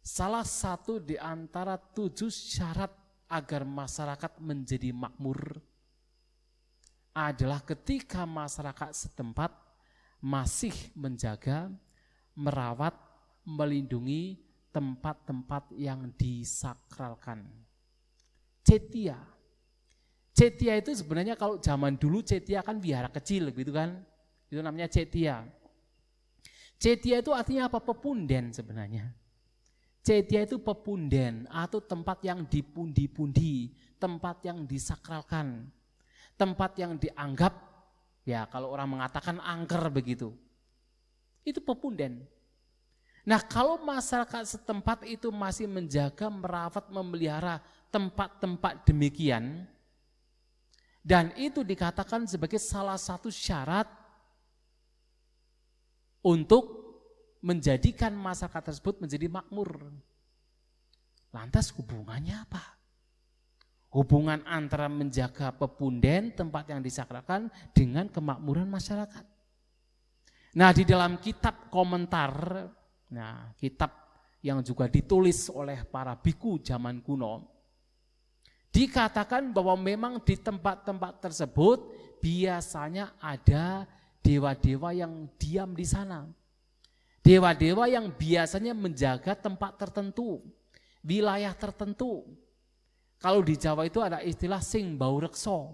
[0.00, 2.94] Salah satu di antara tujuh syarat
[3.26, 5.58] agar masyarakat menjadi makmur
[7.16, 9.48] adalah ketika masyarakat setempat
[10.20, 11.72] masih menjaga,
[12.36, 12.92] merawat,
[13.48, 14.36] melindungi
[14.68, 17.48] tempat-tempat yang disakralkan.
[18.60, 19.16] Cetia.
[20.36, 23.96] Cetia itu sebenarnya kalau zaman dulu cetia kan biara kecil gitu kan.
[24.52, 25.48] Itu namanya cetia.
[26.76, 27.80] Cetia itu artinya apa?
[27.80, 29.08] Pepunden sebenarnya.
[30.04, 35.72] Cetia itu pepunden atau tempat yang dipundi-pundi, tempat yang disakralkan,
[36.36, 37.52] tempat yang dianggap,
[38.28, 40.32] ya kalau orang mengatakan angker begitu.
[41.42, 42.24] Itu pepunden.
[43.26, 47.58] Nah kalau masyarakat setempat itu masih menjaga, merawat, memelihara
[47.90, 49.66] tempat-tempat demikian,
[51.02, 53.86] dan itu dikatakan sebagai salah satu syarat
[56.22, 56.86] untuk
[57.38, 59.86] menjadikan masyarakat tersebut menjadi makmur.
[61.30, 62.75] Lantas hubungannya apa?
[63.96, 69.24] Hubungan antara menjaga pepunden tempat yang disakralkan dengan kemakmuran masyarakat.
[70.60, 72.68] Nah, di dalam kitab komentar,
[73.08, 73.88] nah, kitab
[74.44, 77.48] yang juga ditulis oleh para biku zaman kuno,
[78.68, 81.88] dikatakan bahwa memang di tempat-tempat tersebut
[82.20, 83.88] biasanya ada
[84.20, 86.28] dewa-dewa yang diam di sana
[87.26, 90.46] Dewa-dewa yang biasanya menjaga tempat tertentu,
[91.02, 92.22] wilayah tertentu.
[93.16, 95.72] Kalau di Jawa itu ada istilah sing bau rekso.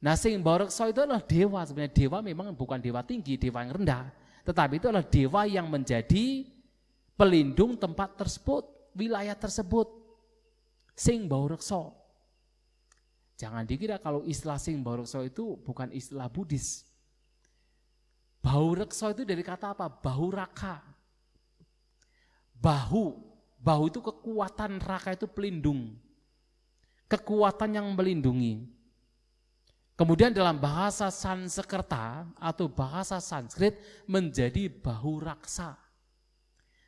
[0.00, 3.72] Nah sing bau rekso itu adalah dewa, sebenarnya dewa memang bukan dewa tinggi, dewa yang
[3.80, 4.08] rendah.
[4.44, 6.48] Tetapi itu adalah dewa yang menjadi
[7.16, 8.64] pelindung tempat tersebut,
[8.96, 9.88] wilayah tersebut.
[10.96, 11.96] Sing bau rekso.
[13.40, 16.84] Jangan dikira kalau istilah sing bau rekso itu bukan istilah Buddhis.
[18.40, 19.88] Bau rekso itu dari kata apa?
[19.88, 20.80] Bahu raka.
[22.56, 23.16] Bahu,
[23.60, 25.96] bahu itu kekuatan raka itu pelindung.
[27.10, 28.70] Kekuatan yang melindungi.
[29.98, 33.76] Kemudian dalam bahasa Sanskerta atau bahasa Sanskrit
[34.08, 35.76] menjadi bahu raksa.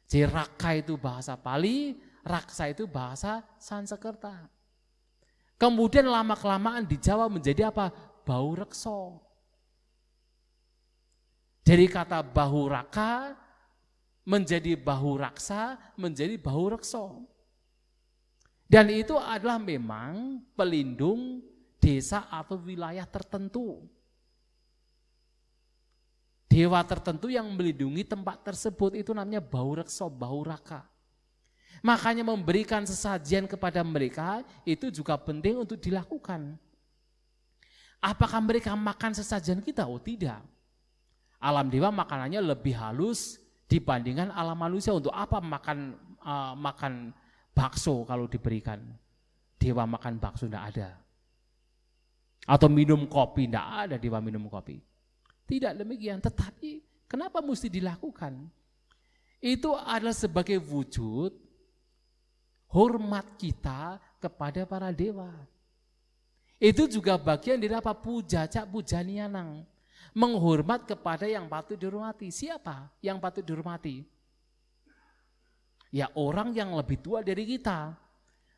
[0.08, 4.48] Jadi raka itu bahasa Pali, raksa itu bahasa Sanskerta.
[5.60, 7.92] Kemudian lama-kelamaan di Jawa menjadi apa?
[8.22, 9.20] Bau rekso.
[11.62, 13.38] Dari kata bahu raka
[14.26, 17.26] menjadi bahu raksa, menjadi bahu rekso.
[18.72, 21.44] Dan itu adalah memang pelindung
[21.76, 23.84] desa atau wilayah tertentu.
[26.48, 30.88] Dewa tertentu yang melindungi tempat tersebut itu namanya bau rekso, bau raka.
[31.84, 36.56] Makanya memberikan sesajian kepada mereka itu juga penting untuk dilakukan.
[38.00, 39.84] Apakah mereka makan sesajian kita?
[39.84, 40.40] Oh tidak.
[41.36, 43.36] Alam dewa makanannya lebih halus
[43.68, 44.96] dibandingkan alam manusia.
[44.96, 45.92] Untuk apa makan
[46.24, 47.12] uh, makan
[47.52, 48.80] bakso kalau diberikan?
[49.56, 50.90] Dewa makan bakso tidak ada.
[52.48, 54.82] Atau minum kopi, tidak ada dewa minum kopi.
[55.46, 58.50] Tidak demikian, tetapi kenapa mesti dilakukan?
[59.38, 61.30] Itu adalah sebagai wujud
[62.72, 65.30] hormat kita kepada para dewa.
[66.62, 67.94] Itu juga bagian dari apa?
[67.94, 69.66] Puja, cak puja nianang
[70.12, 72.28] menghormat kepada yang patut dihormati.
[72.28, 74.04] Siapa yang patut dihormati?
[75.92, 77.92] Ya orang yang lebih tua dari kita.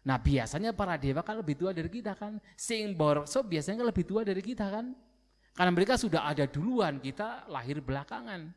[0.06, 2.38] Nah biasanya para dewa kan lebih tua dari kita kan.
[2.54, 4.94] Sing borokso biasanya kan lebih tua dari kita kan.
[5.54, 8.50] Karena mereka sudah ada duluan, kita lahir belakangan.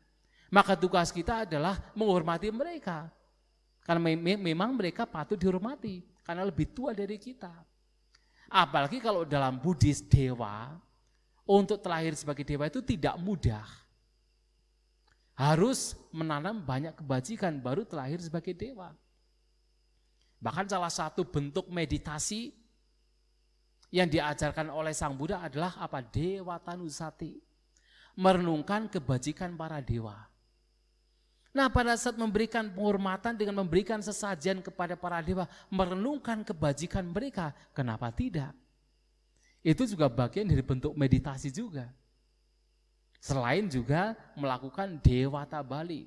[0.50, 3.06] Maka tugas kita adalah menghormati mereka.
[3.86, 7.54] Karena me memang mereka patut dihormati, karena lebih tua dari kita.
[8.50, 10.74] Apalagi kalau dalam Buddhis dewa,
[11.48, 13.64] untuk terlahir sebagai dewa itu tidak mudah.
[15.38, 18.90] Harus menanam banyak kebajikan baru terlahir sebagai dewa.
[20.42, 22.50] Bahkan salah satu bentuk meditasi
[23.94, 26.02] yang diajarkan oleh Sang Buddha adalah apa?
[26.02, 27.38] Dewa Tanusati.
[28.18, 30.26] Merenungkan kebajikan para dewa.
[31.54, 38.10] Nah pada saat memberikan penghormatan dengan memberikan sesajian kepada para dewa, merenungkan kebajikan mereka, kenapa
[38.10, 38.50] tidak?
[39.62, 41.94] Itu juga bagian dari bentuk meditasi juga.
[43.18, 46.06] Selain juga melakukan dewata Bali.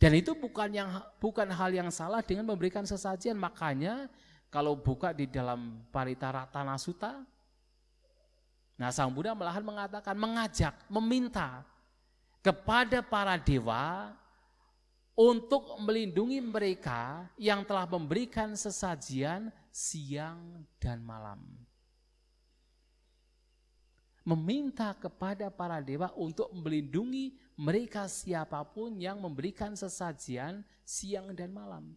[0.00, 0.90] Dan itu bukan yang
[1.20, 3.36] bukan hal yang salah dengan memberikan sesajian.
[3.36, 4.08] Makanya
[4.48, 7.20] kalau buka di dalam Paritara Tanasuta,
[8.80, 11.68] nah Sang Buddha malahan mengatakan, mengajak, meminta
[12.40, 14.16] kepada para dewa
[15.12, 21.44] untuk melindungi mereka yang telah memberikan sesajian siang dan malam.
[24.20, 31.96] Meminta kepada para dewa untuk melindungi mereka siapa pun yang memberikan sesajian siang dan malam.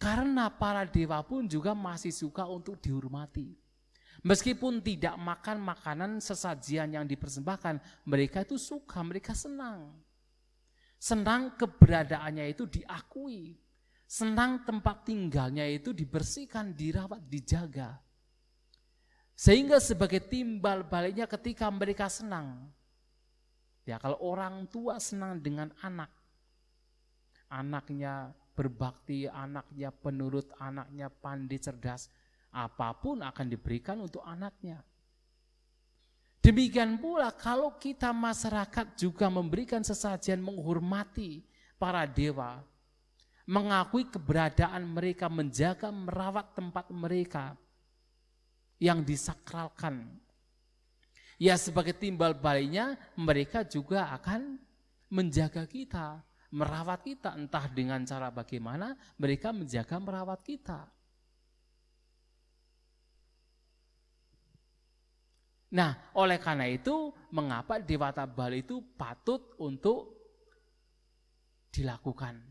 [0.00, 3.52] Karena para dewa pun juga masih suka untuk dihormati.
[4.20, 9.96] Meskipun tidak makan makanan sesajian yang dipersembahkan, mereka itu suka, mereka senang.
[11.00, 13.56] Senang keberadaannya itu diakui.
[14.04, 17.96] Senang tempat tinggalnya itu dibersihkan, dirawat, dijaga.
[19.40, 22.68] Sehingga sebagai timbal baliknya ketika mereka senang.
[23.88, 26.12] Ya kalau orang tua senang dengan anak.
[27.48, 32.12] Anaknya berbakti, anaknya penurut, anaknya pandai cerdas.
[32.52, 34.84] Apa pun akan diberikan untuk anaknya.
[36.44, 41.40] Demikian pula kalau kita masyarakat juga memberikan sesajian menghormati
[41.80, 42.60] para dewa,
[43.48, 47.56] mengakui keberadaan mereka, menjaga, merawat tempat mereka
[48.80, 50.08] yang disakralkan.
[51.36, 54.56] Ya sebagai timbal baliknya mereka juga akan
[55.12, 56.20] menjaga kita,
[56.50, 60.88] merawat kita entah dengan cara bagaimana mereka menjaga merawat kita.
[65.70, 70.18] Nah, oleh karena itu, mengapa Dewata Bali itu patut untuk
[71.70, 72.49] dilakukan?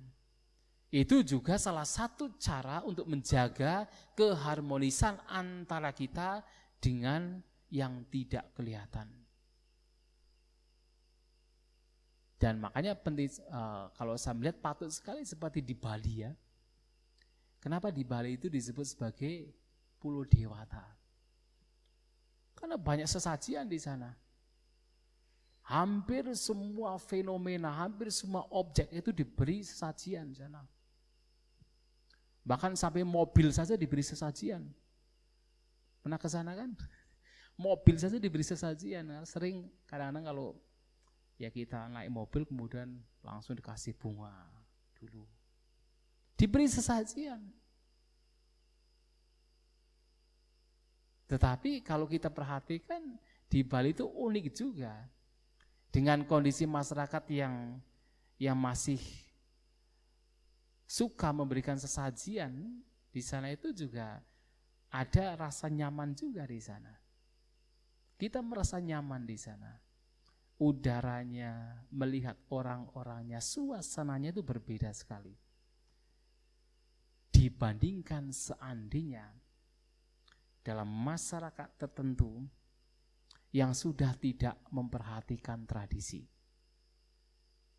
[0.89, 3.85] Itu juga salah satu cara untuk menjaga
[4.17, 6.41] keharmonisan antara kita
[6.81, 9.05] dengan yang tidak kelihatan.
[12.39, 16.31] Dan makanya penting uh, kalau saya melihat patut sekali seperti di Bali ya.
[17.59, 19.51] Kenapa di Bali itu disebut sebagai
[19.99, 20.81] Pulau Dewata?
[22.55, 24.15] Karena banyak sesajian di sana.
[25.67, 30.63] Hampir semua fenomena, hampir semua objek itu diberi sesajian di sana.
[32.49, 34.65] Bahkan sampai mobil saja diberi sesajian.
[36.01, 36.73] Pernah ke sana kan?
[37.61, 39.05] Mobil saja diberi sesajian.
[39.21, 40.49] Sering kadang-kadang kalau
[41.37, 44.33] ya kita naik mobil kemudian langsung dikasih bunga
[44.97, 45.29] dulu.
[46.33, 47.43] Diberi sesajian.
[51.29, 55.05] Tetapi kalau kita perhatikan di Bali itu unik juga.
[55.93, 57.77] Dengan kondisi masyarakat yang
[58.41, 58.97] yang masih
[60.89, 62.81] suka memberikan sesajian
[63.13, 64.17] di sana itu juga
[64.89, 66.97] ada rasa nyaman juga di sana.
[68.17, 69.69] Kita merasa nyaman di sana
[70.59, 75.31] udaranya, melihat orang-orangnya, suasananya itu berbeda sekali.
[77.31, 79.23] Dibandingkan seandainya
[80.59, 82.43] dalam masyarakat tertentu
[83.55, 86.27] yang sudah tidak memperhatikan tradisi,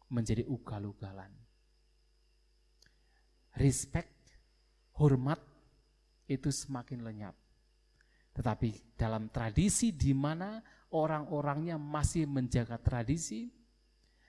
[0.09, 1.50] menjadi ugal-ugalan.
[3.59, 4.13] Respect,
[4.99, 5.41] hormat
[6.31, 7.35] itu semakin lenyap.
[8.31, 10.63] Tetapi dalam tradisi di mana
[10.95, 13.51] orang-orangnya masih menjaga tradisi,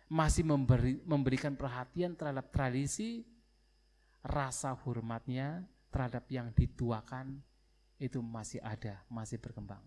[0.10, 3.22] masih memberi, memberikan perhatian terhadap tradisi,
[4.26, 7.42] rasa hormatnya terhadap yang dituakan
[8.02, 9.84] itu masih ada, masih berkembang.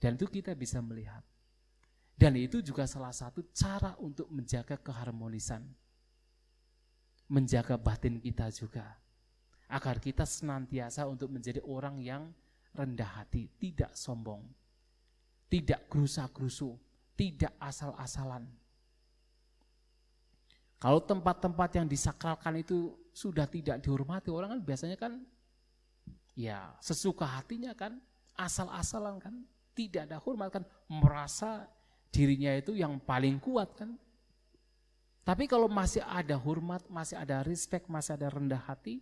[0.00, 1.24] Dan itu kita bisa melihat.
[2.16, 5.64] Dan itu juga salah satu cara untuk menjaga keharmonisan.
[7.30, 8.98] Menjaga batin kita juga.
[9.70, 12.34] Agar kita senantiasa untuk menjadi orang yang
[12.74, 14.42] rendah hati, tidak sombong
[15.50, 16.78] tidak gerusa-gerusu,
[17.18, 18.46] tidak asal-asalan.
[20.80, 25.20] Kalau tempat-tempat yang disakralkan itu sudah tidak dihormati, orang kan biasanya kan
[26.38, 28.00] ya sesuka hatinya kan,
[28.38, 29.34] asal-asalan kan,
[29.76, 31.68] tidak ada hormat kan, merasa
[32.08, 33.92] dirinya itu yang paling kuat kan.
[35.30, 38.98] Tapi kalau masih ada hormat, masih ada respect, masih ada rendah hati,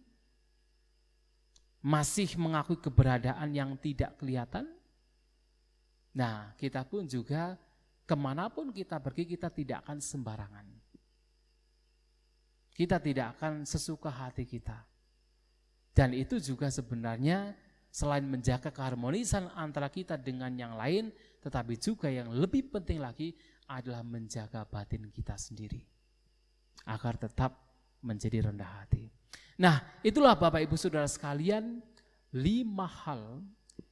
[1.80, 4.68] masih mengakui keberadaan yang tidak kelihatan,
[6.18, 7.54] Nah, kita pun juga
[8.02, 10.66] ke mana pun kita pergi, kita tidak akan sembarangan.
[12.74, 14.82] Kita tidak akan sesuka hati kita.
[15.94, 17.54] Dan itu juga sebenarnya
[17.90, 21.10] selain menjaga keharmonisan antara kita dengan yang lain,
[21.42, 23.34] tetapi juga yang lebih penting lagi
[23.66, 25.97] adalah menjaga batin kita sendiri.
[26.86, 27.56] Agar tetap
[28.02, 29.10] menjadi rendah hati.
[29.58, 31.82] Nah, itulah Bapak Ibu Saudara sekalian,
[32.30, 33.42] lima hal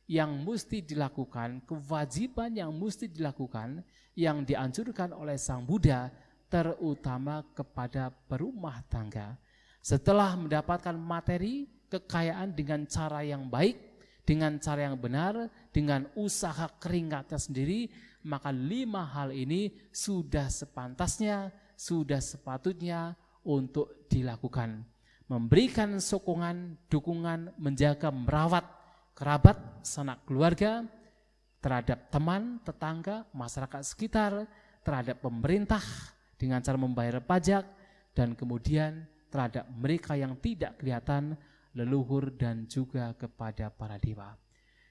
[0.06, 3.82] yang mesti dilakukan, kewajiban yang mesti dilakukan,
[4.14, 6.14] yang dianjurkan oleh Sang Buddha,
[6.46, 9.34] terutama kepada perumah tangga.
[9.82, 13.78] Setelah mendapatkan materi, kekayaan dengan cara yang baik,
[14.26, 17.90] dengan cara yang benar, dengan usaha keringatnya sendiri,
[18.26, 24.82] maka lima hal ini sudah sepantasnya, sudah sepatutnya untuk dilakukan.
[25.30, 28.76] Memberikan sokongan, dukungan, menjaga, merawat
[29.16, 30.84] kerabat, sanak keluarga,
[31.64, 34.44] terhadap teman, tetangga, masyarakat sekitar,
[34.84, 35.80] terhadap pemerintah
[36.36, 37.64] dengan cara membayar pajak,
[38.12, 41.34] dan kemudian terhadap mereka yang tidak kelihatan,
[41.72, 44.36] leluhur dan juga kepada para dewa.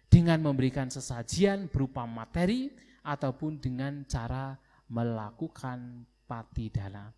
[0.09, 2.73] Dengan memberikan sesajian berupa materi
[3.05, 4.57] ataupun dengan cara
[4.89, 7.13] melakukan patidana.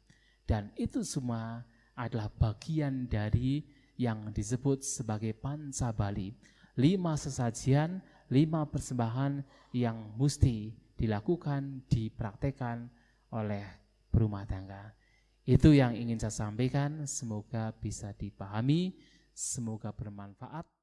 [0.48, 1.64] Dan itu semua
[1.98, 3.66] adalah bagian dari
[3.98, 6.32] yang disebut sebagai panca Bali
[6.78, 9.42] lima sesajian, lima persembahan
[9.74, 12.86] yang mesti dilakukan, dipraktekkan
[13.34, 13.66] oleh
[14.14, 14.94] berumah tangga.
[15.42, 18.94] Itu yang ingin saya sampaikan, semoga bisa dipahami,
[19.34, 20.77] semoga bermanfaat.